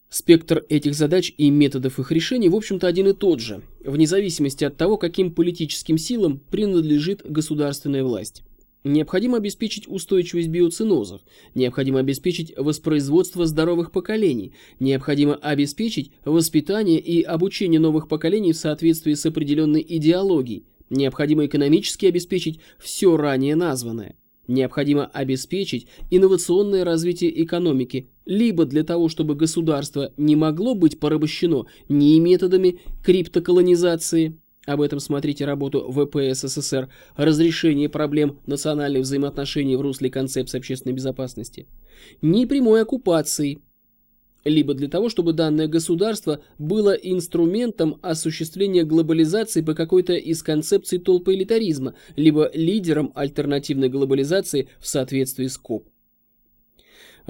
[0.09, 4.65] Спектр этих задач и методов их решения, в общем-то, один и тот же, вне зависимости
[4.65, 8.43] от того, каким политическим силам принадлежит государственная власть.
[8.83, 11.21] Необходимо обеспечить устойчивость биоцинозов,
[11.55, 19.27] необходимо обеспечить воспроизводство здоровых поколений, необходимо обеспечить воспитание и обучение новых поколений в соответствии с
[19.27, 24.17] определенной идеологией, необходимо экономически обеспечить все ранее названное.
[24.49, 32.19] Необходимо обеспечить инновационное развитие экономики, либо для того, чтобы государство не могло быть порабощено ни
[32.19, 40.59] методами криптоколонизации, об этом смотрите работу ВП СССР «Разрешение проблем национальных взаимоотношений в русле концепции
[40.59, 41.67] общественной безопасности».
[42.21, 43.61] Ни прямой оккупации,
[44.45, 51.95] либо для того, чтобы данное государство было инструментом осуществления глобализации по какой-то из концепций толпоэлитаризма,
[52.17, 55.90] либо лидером альтернативной глобализации в соответствии с КОП.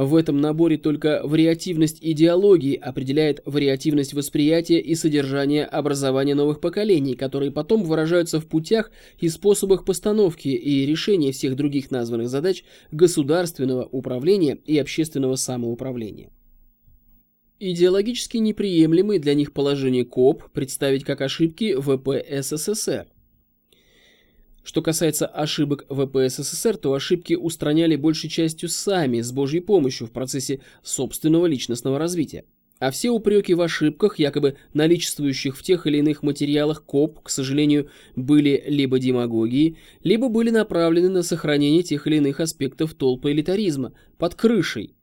[0.03, 7.51] В этом наборе только вариативность идеологии определяет вариативность восприятия и содержания образования новых поколений, которые
[7.51, 14.57] потом выражаются в путях и способах постановки и решения всех других названных задач государственного управления
[14.65, 16.31] и общественного самоуправления.
[17.59, 23.07] Идеологически неприемлемые для них положение КОП представить как ошибки ВП СССР–
[24.63, 30.13] что касается ошибок ВП СССР, то ошибки устраняли большей частью сами, с Божьей помощью, в
[30.13, 32.45] процессе собственного личностного развития.
[32.79, 37.91] А все упреки в ошибках, якобы наличествующих в тех или иных материалах КОП, к сожалению,
[38.17, 44.95] были либо демагогией, либо были направлены на сохранение тех или иных аспектов толпо-элитаризма под крышей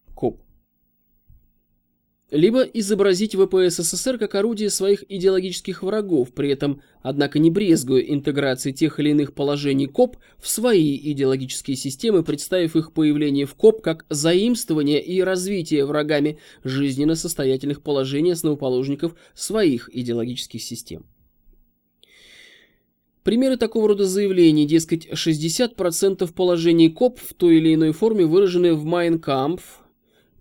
[2.29, 8.75] либо изобразить ВП СССР как орудие своих идеологических врагов, при этом, однако, не брезгуя интеграцией
[8.75, 14.05] тех или иных положений КОП в свои идеологические системы, представив их появление в КОП как
[14.09, 21.05] заимствование и развитие врагами жизненно состоятельных положений основоположников своих идеологических систем.
[23.23, 28.85] Примеры такого рода заявлений, дескать, 60% положений КОП в той или иной форме выражены в
[28.85, 29.86] Майнкампф,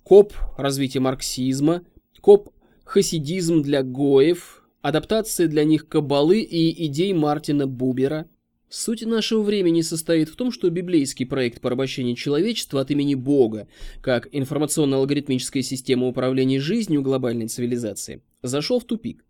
[0.07, 1.82] КОП– развитие марксизма,
[2.20, 2.50] КОП–
[2.84, 8.28] хасидизм для гоев, адаптация для них каббалы и идей Мартина Бубера.
[8.68, 13.66] Суть нашего времени состоит в том, что библейский проект порабощения человечества от имени Бога,
[14.00, 19.24] как информационно-алгоритмическая система управления жизнью глобальной цивилизации, зашел в тупик.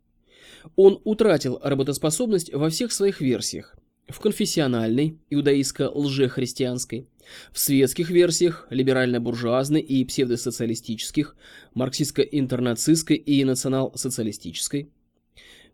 [0.74, 3.78] Он утратил работоспособность во всех своих версиях–
[4.08, 7.06] в конфессиональной, иудаистско-лжехристианской,
[7.52, 11.36] в светских версиях, либерально-буржуазной и псевдосоциалистических,
[11.74, 14.90] марксистско-интернацистской и национал-социалистической.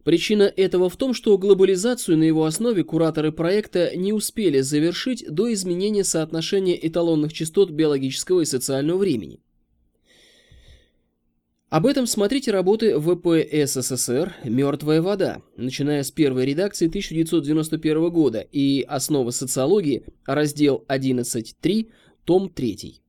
[0.03, 5.53] Причина этого в том, что глобализацию на его основе кураторы проекта не успели завершить до
[5.53, 9.41] изменения соотношения эталонных частот биологического и социального времени–
[11.73, 18.83] об этом смотрите работы ВП СССР «Мертвая вода», начиная с первой редакции 1991 года и
[18.83, 21.89] «Основа социологии», раздел 11.3,
[22.27, 23.01] том 3.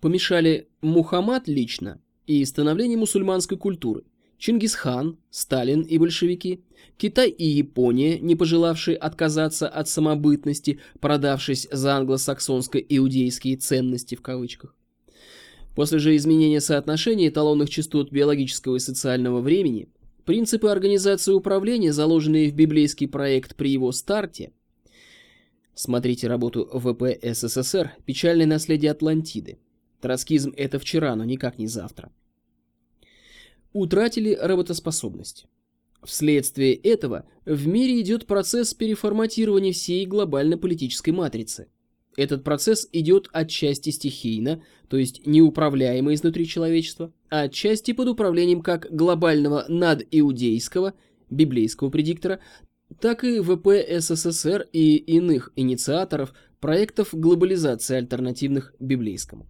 [0.00, 4.02] Помешали Мухаммад лично и становление мусульманской культуры,
[4.36, 6.64] Чингисхан, Сталин и большевики,
[6.98, 14.74] Китай и Япония, не пожелавшие отказаться от самобытности, продавшись за англосаксонско-иудейские ценности в кавычках,
[15.78, 19.88] После же изменения соотношения эталонных частот биологического и социального времени,
[20.24, 24.50] принципы организации управления, заложенные в библейский проект при его старте,
[25.76, 29.60] смотрите работу ВП СССР «Печальное наследие Атлантиды».
[30.00, 32.10] Троцкизм– это вчера, но никак не завтра.
[33.72, 35.46] Утратили работоспособность.
[36.02, 41.68] Вследствие этого в мире идет процесс переформатирования всей глобально-политической матрицы–
[42.18, 48.88] этот процесс идет отчасти стихийно, то есть неуправляемо изнутри человечества, а отчасти под управлением как
[48.90, 50.94] глобального надиудейского,
[51.30, 52.40] библейского предиктора,
[53.00, 53.68] так и ВП
[54.00, 59.46] СССР и иных инициаторов проектов глобализации альтернативных библейскому.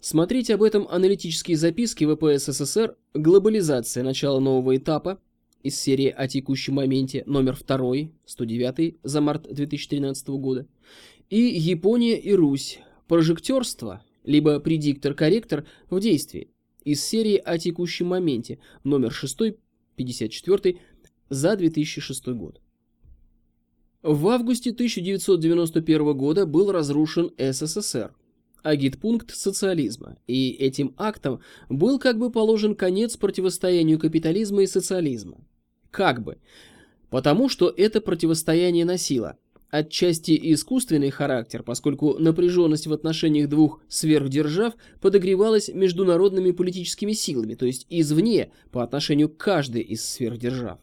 [0.00, 4.02] Смотрите об этом аналитические записки ВП СССР «Глобализация.
[4.02, 5.20] Начало нового этапа»
[5.62, 10.66] из серии «О текущем моменте» номер 2, 109 за март 2013 года
[11.30, 12.78] и Япония и Русь.
[13.08, 16.48] Прожектерство, либо предиктор-корректор в действии.
[16.84, 19.56] Из серии о текущем моменте, номер 6,
[19.96, 20.78] 54,
[21.28, 22.60] за 2006 год.
[24.02, 28.12] В августе 1991 года был разрушен СССР,
[28.62, 35.38] агитпункт социализма, и этим актом был как бы положен конец противостоянию капитализма и социализма.
[35.90, 36.38] Как бы.
[37.10, 39.38] Потому что это противостояние носило
[39.72, 47.86] отчасти искусственный характер, поскольку напряженность в отношениях двух сверхдержав подогревалась международными политическими силами, то есть
[47.88, 50.78] извне по отношению к каждой из сверхдержав.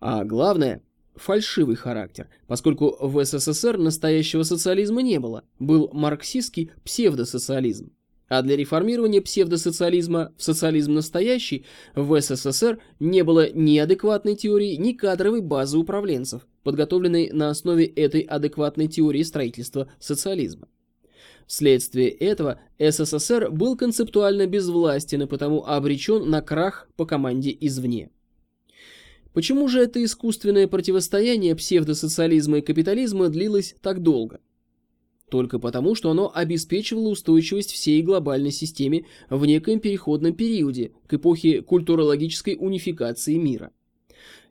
[0.00, 0.82] А главное–
[1.16, 7.92] фальшивый характер, поскольку в СССР настоящего социализма не было, был марксистский псевдосоциализм.
[8.28, 14.92] А для реформирования псевдосоциализма в социализм настоящий в СССР не было ни адекватной теории, ни
[14.92, 20.68] кадровой базы управленцев, подготовленной на основе этой адекватной теории строительства социализма.
[21.46, 28.10] Вследствие этого СССР был концептуально безвластен и потому обречен на крах по команде извне.
[29.32, 34.40] Почему же это искусственное противостояние псевдосоциализма и капитализма длилось так долго?
[35.28, 41.62] только потому, что оно обеспечивало устойчивость всей глобальной системе в некоем переходном периоде к эпохе
[41.62, 43.70] культурологической унификации мира.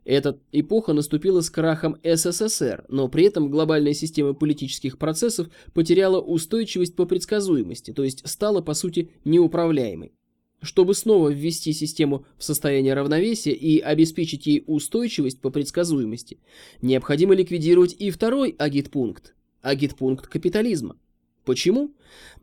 [0.08, 6.96] Эта эпоха наступила с крахом СССР, но при этом глобальная система политических процессов потеряла устойчивость
[6.96, 10.14] по предсказуемости, то есть стала по сути неуправляемой.
[10.62, 16.38] Чтобы снова ввести систему в состояние равновесия и обеспечить ей устойчивость по предсказуемости,
[16.80, 20.96] необходимо ликвидировать и второй агитпункт агитпункт капитализма.
[21.44, 21.92] Почему?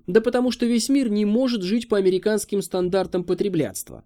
[0.06, 4.04] Да потому что весь мир не может жить по американским стандартам потреблятства.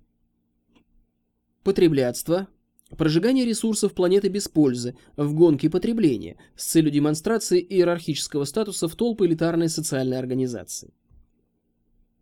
[1.65, 2.47] Потреблятство–
[2.97, 9.25] прожигание ресурсов планеты без пользы в гонке потребления с целью демонстрации иерархического статуса в толпы
[9.25, 10.93] элитарной социальной организации.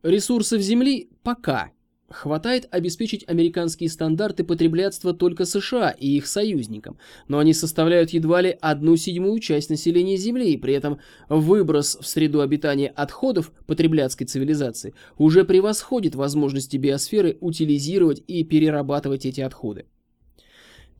[0.04, 1.72] Ресурсов Земли пока
[2.10, 6.98] хватает обеспечить американские стандарты потреблятства только США и их союзникам,
[7.28, 11.00] но они составляют едва ли одну седьмую часть населения Земли, и при этом
[11.30, 19.42] выброс в среду обитания отходов потребляцкой цивилизации уже превосходит возможности биосферы утилизировать и перерабатывать эти
[19.42, 19.86] отходы.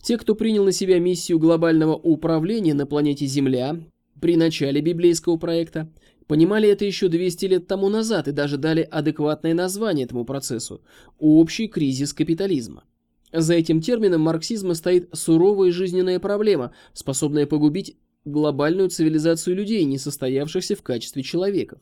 [0.08, 3.78] Те, кто принял на себя миссию глобального управления на планете Земля
[4.22, 5.92] при начале библейского проекта,
[6.28, 10.80] понимали это еще 200 лет тому назад и даже дали адекватное название этому процессу–
[11.20, 12.86] общий кризис капитализма.
[13.34, 20.78] За этим термином марксизма стоит суровая жизненная проблема, способная погубить глобальную цивилизацию людей, не состоявшихся
[20.78, 21.82] в качестве человеков.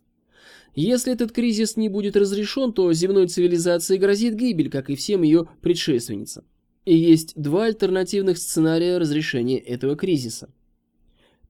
[0.73, 5.47] Если этот кризис не будет разрешен, то земной цивилизации грозит гибель, как и всем ее
[5.61, 6.43] предшественницам.
[6.85, 10.53] И есть два альтернативных сценария разрешения этого кризиса.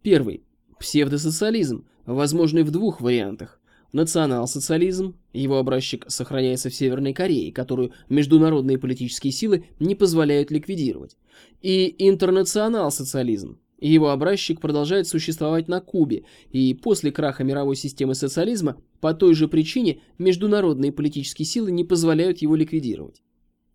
[0.01, 0.43] Первый–
[0.79, 3.59] псевдосоциализм, возможный в двух вариантах.
[3.91, 11.17] Национал-социализм, его образчик сохраняется в Северной Корее, которую международные политические силы не позволяют ликвидировать.
[11.61, 19.13] И интернационал-социализм, его образчик продолжает существовать на Кубе, и после краха мировой системы социализма по
[19.13, 23.21] той же причине международные политические силы не позволяют его ликвидировать.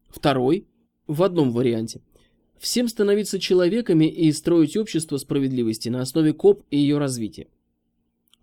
[0.08, 0.66] Второй
[1.11, 2.00] в одном варианте.
[2.58, 7.48] Всем становиться человеками и строить общество справедливости на основе КОП и ее развития.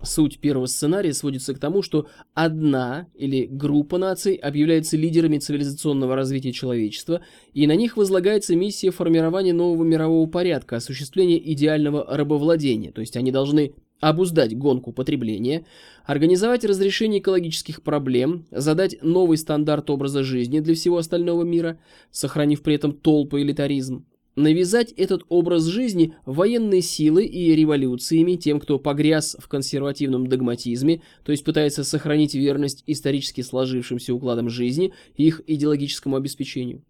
[0.03, 6.51] Суть первого сценария сводится к тому, что одна или группа наций объявляется лидерами цивилизационного развития
[6.51, 7.21] человечества,
[7.53, 13.31] и на них возлагается миссия формирования нового мирового порядка, осуществления идеального рабовладения, то есть они
[13.31, 15.65] должны обуздать гонку потребления,
[16.05, 21.79] организовать разрешение экологических проблем, задать новый стандарт образа жизни для всего остального мира,
[22.11, 24.05] сохранив при этом толпы элитаризм,
[24.37, 31.31] навязать этот образ жизни военной силой и революциями тем, кто погряз в консервативном догматизме, то
[31.31, 36.83] есть пытается сохранить верность исторически сложившимся укладам жизни и их идеологическому обеспечению.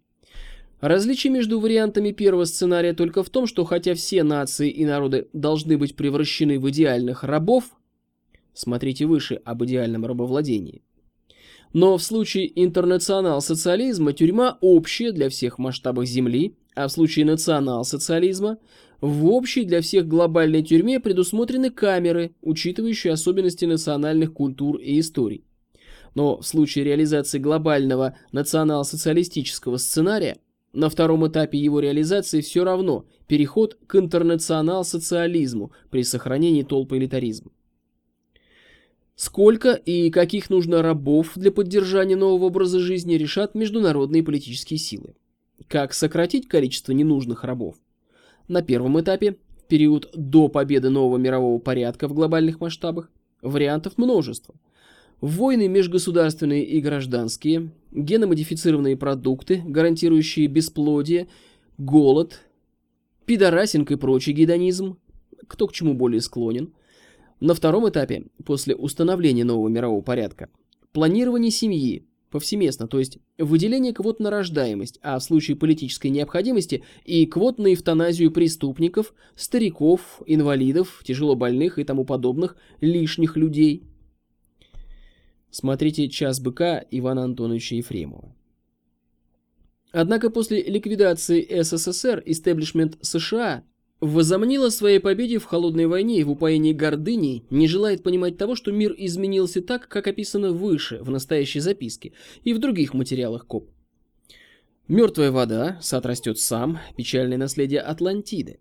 [0.80, 5.76] Различие между вариантами первого сценария только в том, что хотя все нации и народы должны
[5.76, 7.64] быть превращены в идеальных рабов,
[8.54, 10.82] смотрите выше об идеальном рабовладении,
[11.72, 18.58] но в случае интернационал-социализма тюрьма общая для всех масштабов Земли, а в случае национал-социализма
[19.00, 25.44] в общей для всех глобальной тюрьме предусмотрены камеры, учитывающие особенности национальных культур и историй.
[26.14, 30.38] Но в случае реализации глобального национал-социалистического сценария
[30.72, 37.50] на втором этапе его реализации все равно переход к интернационал-социализму при сохранении толпы элитаризма.
[39.16, 45.16] Сколько и каких нужно рабов для поддержания нового образа жизни решат международные политические силы.
[45.66, 47.76] Как сократить количество ненужных рабов?
[48.46, 53.10] На первом этапе, в период до победы нового мирового порядка в глобальных масштабах,
[53.42, 54.54] вариантов множество–
[55.20, 61.26] Войны межгосударственные и гражданские, геномодифицированные продукты, гарантирующие бесплодие,
[61.76, 62.40] голод,
[63.26, 64.96] пидорасинг и прочий гедонизм,
[65.48, 66.72] кто к чему более склонен.
[67.40, 70.50] На втором этапе, после установления нового мирового порядка,
[70.92, 77.26] планирование семьи повсеместно, то есть выделение квот на рождаемость, а в случае политической необходимости и
[77.26, 83.82] квот на эвтаназию преступников, стариков, инвалидов, тяжело больных и тому подобных лишних людей–
[85.50, 88.34] Смотрите «Час быка» Ивана Антоновича Ефремова.
[89.90, 93.64] Однако после ликвидации СССР истеблишмент США
[94.00, 98.54] возомнил о своей победе в холодной войне и в упоении гордыни, не желает понимать того,
[98.54, 102.12] что мир изменился так, как описано выше, в настоящей записке,
[102.44, 103.70] и в других материалах КОП.
[104.86, 108.60] Мертвая вода, сад растет сам, печальное наследие Атлантиды.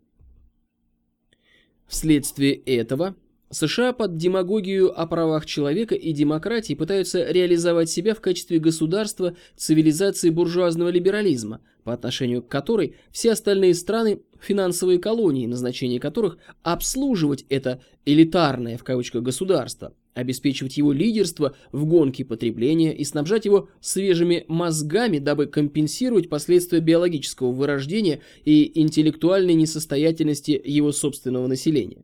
[1.88, 3.16] Вследствие этого
[3.50, 10.30] США под демагогию о правах человека и демократии пытаются реализовать себя в качестве государства цивилизации
[10.30, 17.82] буржуазного либерализма, по отношению к которой все остальные страны– финансовые колонии, назначение которых– обслуживать это
[18.06, 25.20] «элитарное» в кавычках государство, обеспечивать его лидерство в гонке потребления и снабжать его свежими мозгами,
[25.20, 32.04] дабы компенсировать последствия биологического вырождения и интеллектуальной несостоятельности его собственного населения.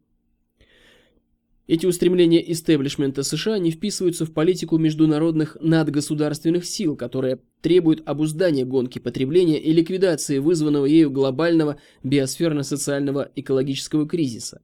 [1.66, 8.99] Эти устремления истеблишмента США не вписываются в политику международных надгосударственных сил, которая требует обуздания гонки
[8.99, 14.61] потребления и ликвидации вызванного ею глобального биосферно-социального экологического кризиса.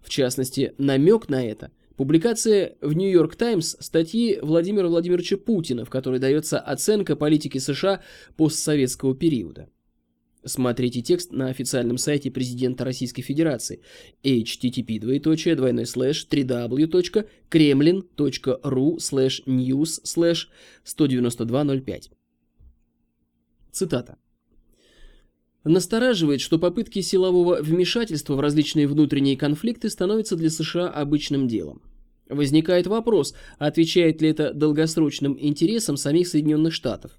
[0.00, 6.18] В частности, намек на это– публикация в Нью-Йорк Таймс статьи Владимира Владимировича Путина, в которой
[6.18, 8.02] дается оценка политики США
[8.36, 9.68] постсоветского периода.
[10.44, 13.80] Смотрите текст на официальном сайте президента Российской Федерации
[14.24, 14.98] http
[15.54, 20.50] двойной слэш www.kremlin.ru слэш news слэш
[20.84, 22.10] 192.05.
[23.70, 24.18] Цитата.
[25.62, 31.82] Настораживает, что попытки силового вмешательства в различные внутренние конфликты становятся для США обычным делом.
[32.28, 37.12] Возникает вопрос, отвечает ли это долгосрочным интересам самих Соединенных Штатов.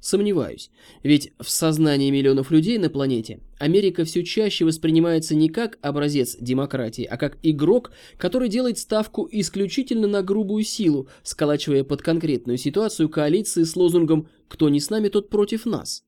[0.00, 0.70] Сомневаюсь,
[1.02, 7.02] ведь в сознании миллионов людей на планете Америка все чаще воспринимается не как образец демократии,
[7.02, 13.64] а как игрок, который делает ставку исключительно на грубую силу, сколачивая под конкретную ситуацию коалиции
[13.64, 16.04] с лозунгом «Кто не с нами, тот против нас».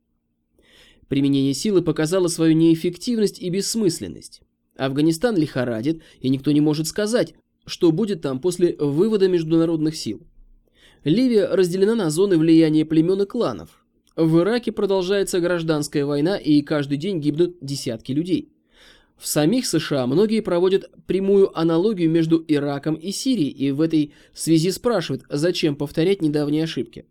[1.08, 4.42] Применение силы показало свою неэффективность и бессмысленность.
[4.76, 7.34] Афганистан лихорадит, и никто не может сказать,
[7.66, 10.22] что будет там после вывода международных сил.
[11.02, 13.79] Ливия разделена на зоны влияния племен и кланов.
[14.20, 18.52] В Ираке продолжается гражданская война, и каждый день гибнут десятки людей.
[19.16, 24.72] В самих США многие проводят прямую аналогию между Ираком и Сирией, и в этой связи
[24.72, 27.06] спрашивают, зачем повторять недавние ошибки.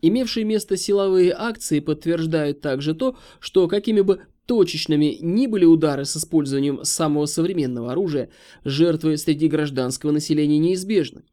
[0.00, 6.16] Имевшие место силовые акции подтверждают также то, что какими бы точечными ни были удары с
[6.16, 8.30] использованием самого современного оружия,
[8.64, 11.24] жертвы среди гражданского населения неизбежны.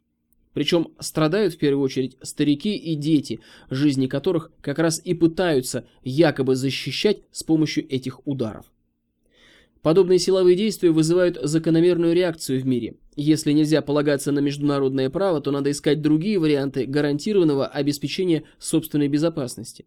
[0.54, 3.40] Причем страдают в первую очередь старики и дети,
[3.70, 8.66] жизни которых как раз и пытаются якобы защищать с помощью этих ударов.
[9.82, 12.96] Подобные силовые действия вызывают закономерную реакцию в мире.
[13.16, 19.86] Если нельзя полагаться на международное право, то надо искать другие варианты гарантированного обеспечения собственной безопасности.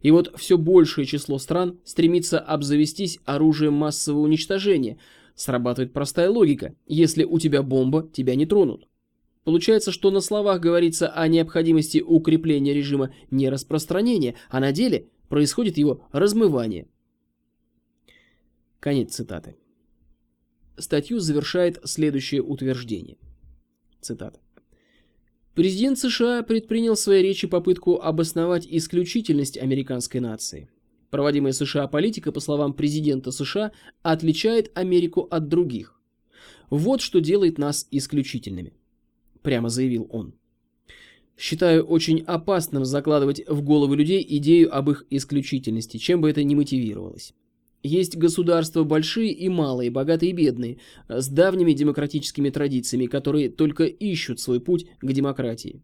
[0.00, 4.96] И вот все большее число стран стремится обзавестись оружием массового уничтожения.
[5.34, 6.74] Срабатывает простая логика.
[6.86, 8.86] Если у тебя бомба, тебя не тронут.
[9.44, 16.02] Получается, что на словах говорится о необходимости укрепления режима нераспространения, а на деле происходит его
[16.12, 16.88] размывание.
[18.80, 19.56] Конец цитаты.
[20.76, 23.16] Статью завершает следующее утверждение.
[24.00, 24.40] Цитата.
[25.54, 30.68] Президент США предпринял в своей речи попытку обосновать исключительность американской нации.
[31.10, 33.70] Проводимая США политика, по словам президента США,
[34.02, 36.00] отличает Америку от других.
[36.70, 38.72] Вот что делает нас исключительными,
[39.44, 40.34] прямо заявил он.
[41.36, 46.54] Считаю очень опасным закладывать в головы людей идею об их исключительности, чем бы это ни
[46.54, 47.34] мотивировалось.
[47.82, 50.78] Есть государства большие и малые, богатые и бедные,
[51.08, 55.82] с давними демократическими традициями, которые только ищут свой путь к демократии.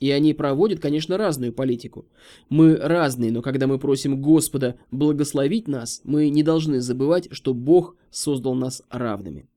[0.00, 2.08] И они проводят, конечно, разную политику.
[2.48, 7.96] Мы разные, но когда мы просим Господа благословить нас, мы не должны забывать, что Бог
[8.10, 9.48] создал нас равными.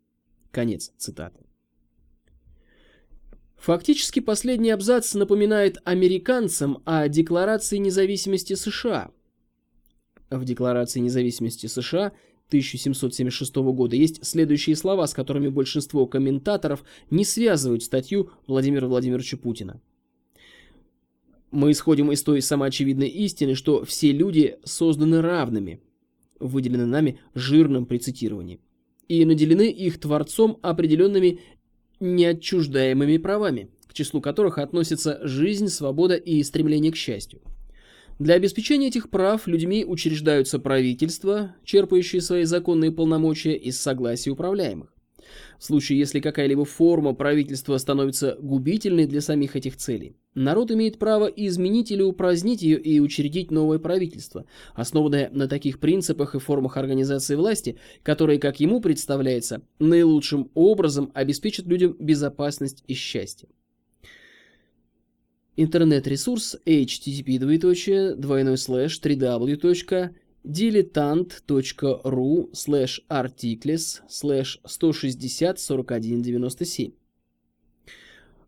[0.51, 1.44] Конец цитаты.
[3.57, 9.11] Фактически последний абзац напоминает американцам о Декларации независимости США–
[10.29, 12.13] в Декларации независимости США
[12.47, 19.81] 1776 года есть следующие слова, с которыми большинство комментаторов не связывают статью Владимира Владимировича Путина.
[21.51, 25.79] Мы исходим из той самоочевидной истины, что все люди созданы равными,
[26.39, 28.59] выделены нами жирным при цитировании,
[29.07, 31.39] и наделены их Творцом определенными
[31.99, 37.41] неотчуждаемыми правами, к числу которых относятся жизнь, свобода и стремление к счастью.
[38.17, 44.94] Для обеспечения этих прав людьми учреждаются правительства, черпающие свои законные полномочия из согласия управляемых.
[45.59, 51.25] В случае, если какая-либо форма правительства становится губительной для самих этих целей, народ имеет право
[51.25, 57.35] изменить или упразднить ее и учредить новое правительство, основанное на таких принципах и формах организации
[57.35, 63.49] власти, которые, как ему представляется, наилучшим образом обеспечат людям безопасность и счастье.
[65.57, 68.99] Интернет-ресурс http двоеточие двойной слэш
[70.45, 76.91] www.diletant.ru слэш articles слэш 160 41 97.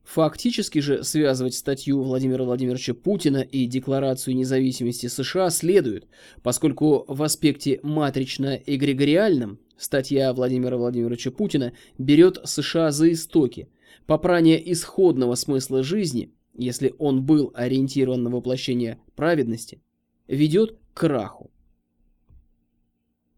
[0.04, 6.08] Фактически же связывать статью Владимира Владимировича Путина и Декларацию независимости США следует,
[6.44, 13.70] поскольку в аспекте матрично-эгрегориальном статья Владимира Владимировича Путина берет США за истоки,
[14.06, 19.82] попрание исходного смысла жизни– если он был ориентирован на воплощение праведности,
[20.28, 21.52] ведет к краху.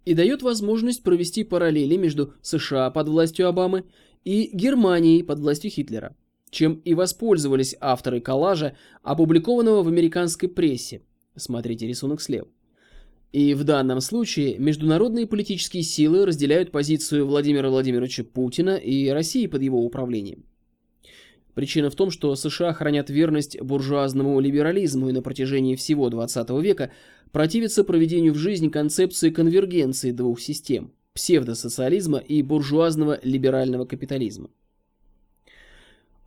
[0.05, 3.85] И дает возможность провести параллели между США под властью Обамы
[4.23, 6.15] и Германией под властью Хитлера,
[6.49, 11.01] чем и воспользовались авторы коллажа, опубликованного в американской прессе.
[11.35, 12.47] Смотрите рисунок слева.
[13.31, 19.61] И в данном случае международные политические силы разделяют позицию Владимира Владимировича Путина и России под
[19.61, 20.45] его управлением.
[21.59, 26.89] Причина в том, что США хранят верность буржуазному либерализму и на протяжении всего XX века
[27.33, 34.49] противятся проведению в жизнь концепции конвергенции двух систем– псевдосоциализма и буржуазного либерального капитализма.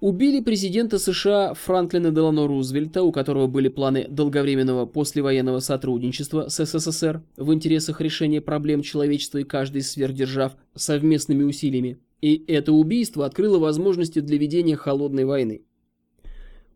[0.01, 7.23] Убили президента США Франклина Делано Рузвельта, у которого были планы долговременного послевоенного сотрудничества с СССР
[7.39, 11.99] в интересах решения проблем человечества и каждой из сверхдержав совместными усилиями.
[12.23, 15.63] И это убийство открыло возможности для ведения холодной войны.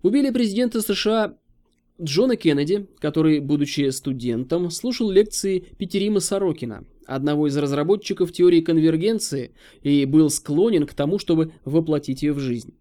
[0.03, 1.39] Убили президента США
[2.03, 10.05] Джона Кеннеди, который, будучи студентом, слушал лекции Петерима Сорокина, одного из разработчиков теории конвергенции, и
[10.05, 12.75] был склонен к тому, чтобы воплотить ее в жизнь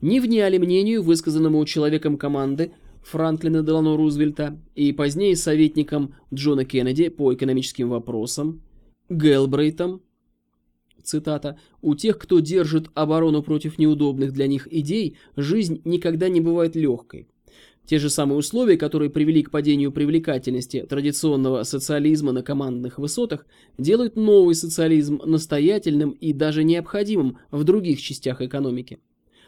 [0.00, 7.32] не вняли мнению, высказанному человеком команды Франклина Делано Рузвельта и позднее советником Джона Кеннеди по
[7.32, 8.62] экономическим вопросам,
[9.08, 10.02] Гелбрейтом,
[11.06, 16.76] цитата, «У тех, кто держит оборону против неудобных для них идей, жизнь никогда не бывает
[16.76, 17.28] легкой.
[17.86, 23.46] Те же самые условия, которые привели к падению привлекательности традиционного социализма на командных высотах,
[23.78, 28.98] делают новый социализм настоятельным и даже необходимым в других частях экономики.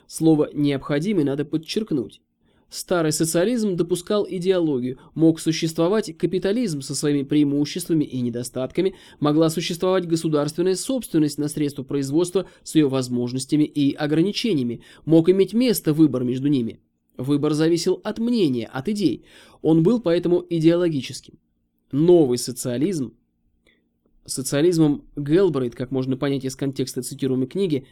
[0.07, 2.23] Слово «необходимый» надо подчеркнуть.
[2.71, 10.75] Старый социализм допускал идеологию, мог существовать капитализм со своими преимуществами и недостатками, могла существовать государственная
[10.75, 16.81] собственность на средства производства с ее возможностями и ограничениями, мог иметь место выбор между ними.
[17.17, 19.25] Выбор зависел от мнения, от идей,
[19.63, 21.39] он был поэтому идеологическим.
[21.91, 23.15] Новый социализм
[24.27, 27.87] Социализмом Гелбрейт, как можно понять из контекста цитируемой книги,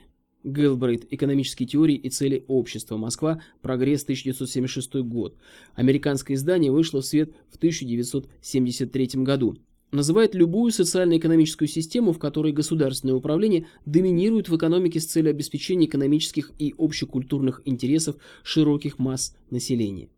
[0.47, 1.07] Гелбрейт.
[1.11, 2.97] Экономические теории и цели общества.
[2.97, 3.43] Москва.
[3.61, 4.05] Прогресс.
[4.05, 5.37] 1976 год.
[5.75, 9.57] Американское издание вышло в свет в 1973 году.
[9.93, 16.53] Называет любую социально-экономическую систему, в которой государственное управление доминирует в экономике с целью обеспечения экономических
[16.59, 20.09] и общекультурных интересов широких масс населения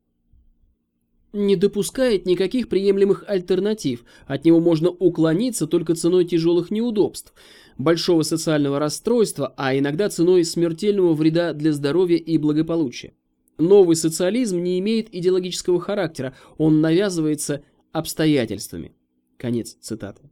[1.33, 7.35] не допускает никаких приемлемых альтернатив, от него можно уклониться только ценой тяжелых неудобств,
[7.77, 13.13] большого социального расстройства, а иногда ценой смертельного вреда для здоровья и благополучия.
[13.59, 17.63] Новый социализм не имеет идеологического характера, он навязывается
[17.93, 18.93] обстоятельствами.
[19.37, 20.31] Конец цитаты.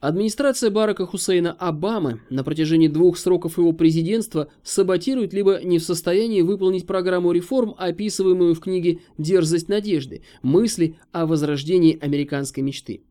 [0.00, 6.40] Администрация Барака Хусейна Обамы на протяжении двух сроков его президентства саботирует либо не в состоянии
[6.40, 10.22] выполнить программу реформ, описываемую в книге «Дерзость надежды.
[10.40, 13.02] Мысли о возрождении американской мечты».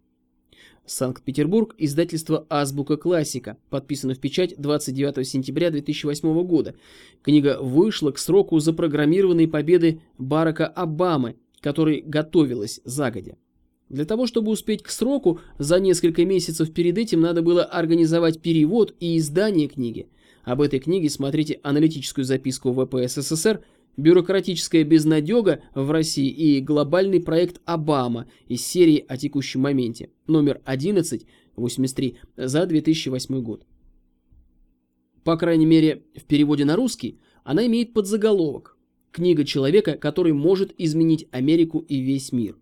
[0.88, 6.74] Санкт-Петербург, издательство «Азбука классика», подписано в печать 29 сентября 2008 года.
[7.22, 13.38] Книга вышла к сроку запрограммированной победы Барака Обамы, которой готовилась загодя.
[13.90, 18.94] Для того, чтобы успеть к сроку, за несколько месяцев перед этим надо было организовать перевод
[19.00, 20.08] и издание книги.
[20.44, 23.64] Об этой книге смотрите аналитическую записку ВП СССР
[23.98, 32.18] «Бюрократическая безнадега в России» и глобальный проект «Обама» из серии «О текущем моменте», номер 1183
[32.38, 33.66] за 2008 год.
[35.24, 38.78] По крайней мере, в переводе на русский она имеет подзаголовок
[39.12, 42.56] «Книга человека, который может изменить Америку и весь мир».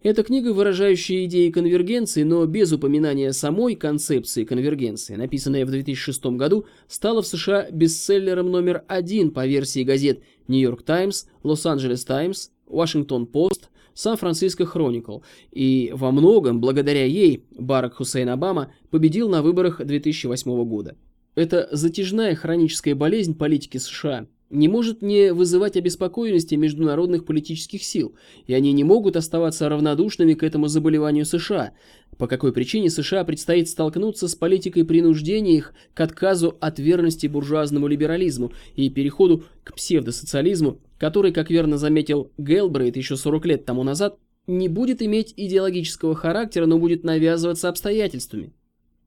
[0.00, 6.66] Эта книга, выражающая идеи конвергенции, но без упоминания самой концепции конвергенции, написанная в 2006 году,
[6.86, 13.70] стала в США бестселлером номер один по версии газет «Нью-Йорк Таймс», «Лос-Анджелес Таймс», «Вашингтон Пост»,
[13.92, 15.18] «Сан-Франциско Хроникл»,
[15.50, 20.96] и во многом, благодаря ей, Барак Хусейн Обама победил на выборах 2008 года.
[21.34, 28.14] Это затяжная хроническая болезнь политики США– не может не вызывать обеспокоенности международных политических сил,
[28.46, 31.72] и они не могут оставаться равнодушными к этому заболеванию США.
[32.16, 37.86] По какой причине США предстоит столкнуться с политикой принуждения их к отказу от верности буржуазному
[37.86, 44.18] либерализму и переходу к псевдосоциализму, который, как верно заметил Гелбрейт еще 40 лет тому назад,
[44.46, 48.54] не будет иметь идеологического характера, но будет навязываться обстоятельствами.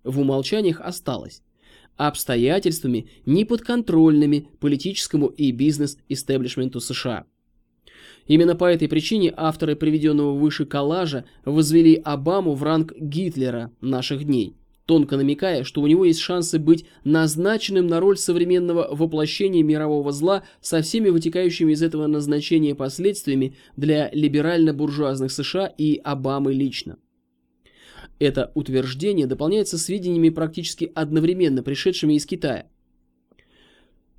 [0.04, 1.42] В умолчаниях осталось
[2.08, 7.26] обстоятельствами, неподконтрольными политическому и бизнес-истеблишменту США.
[8.28, 14.56] Именно по этой причине авторы приведенного выше коллажа возвели Обаму в ранг Гитлера наших дней,
[14.86, 20.44] тонко намекая, что у него есть шансы быть назначенным на роль современного воплощения мирового зла
[20.62, 26.98] со всеми вытекающими из этого назначения последствиями для либерально-буржуазных США и Обамы лично.
[28.22, 32.68] Это утверждение дополняется сведениями практически одновременно пришедшими из Китая.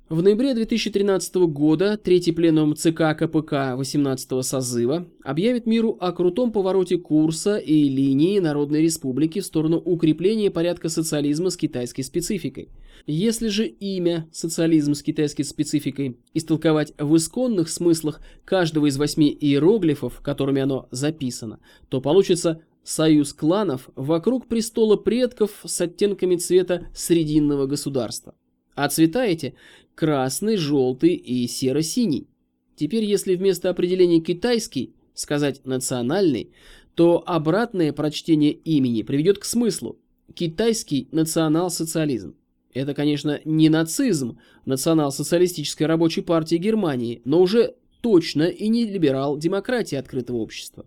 [0.09, 6.97] В ноябре 2013 года Третий пленум ЦК КПК 18 созыва объявит миру о крутом повороте
[6.97, 12.67] курса и линии Народной Республики в сторону укрепления порядка социализма с китайской спецификой.
[13.07, 20.19] Если же имя «социализм с китайской спецификой» истолковать в исконных смыслах каждого из восьми иероглифов,
[20.19, 28.35] которыми оно записано, то получится союз кланов вокруг престола предков с оттенками цвета срединного государства.
[28.75, 29.55] А цвета эти–
[29.95, 32.27] красный, желтый и серо-синий.
[32.75, 36.51] Теперь, если вместо определения «китайский» сказать «национальный»,
[36.95, 39.99] то обратное прочтение имени приведет к смыслу
[40.33, 42.35] «китайский национал-социализм».
[42.73, 50.37] Это, конечно, не нацизм национал-социалистической рабочей партии Германии, но уже точно и не либерал-демократия открытого
[50.37, 50.85] общества.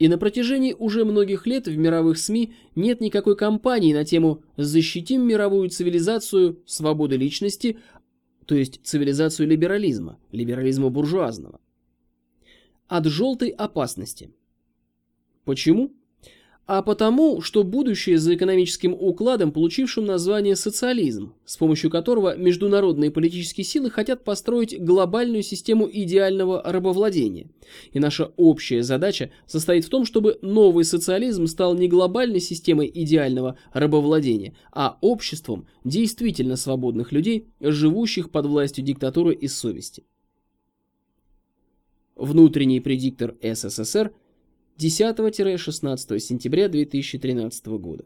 [0.00, 5.26] И на протяжении уже многих лет в мировых СМИ нет никакой кампании на тему «Защитим
[5.26, 7.78] мировую цивилизацию свободы личности
[8.50, 11.60] то есть цивилизацию либерализма, либерализма буржуазного.
[12.88, 14.34] От желтой опасности.
[15.44, 15.94] Почему?
[16.72, 23.64] А потому, что будущее за экономическим укладом, получившим название социализм, с помощью которого международные политические
[23.64, 27.48] силы хотят построить глобальную систему идеального рабовладения.
[27.92, 33.58] И наша общая задача состоит в том, чтобы новый социализм стал не глобальной системой идеального
[33.72, 40.04] рабовладения, а обществом действительно свободных людей, живущих под властью диктатуры и совести.
[42.14, 44.12] Внутренний предиктор СССР–
[44.80, 48.04] 10-16 сентября 2013 года.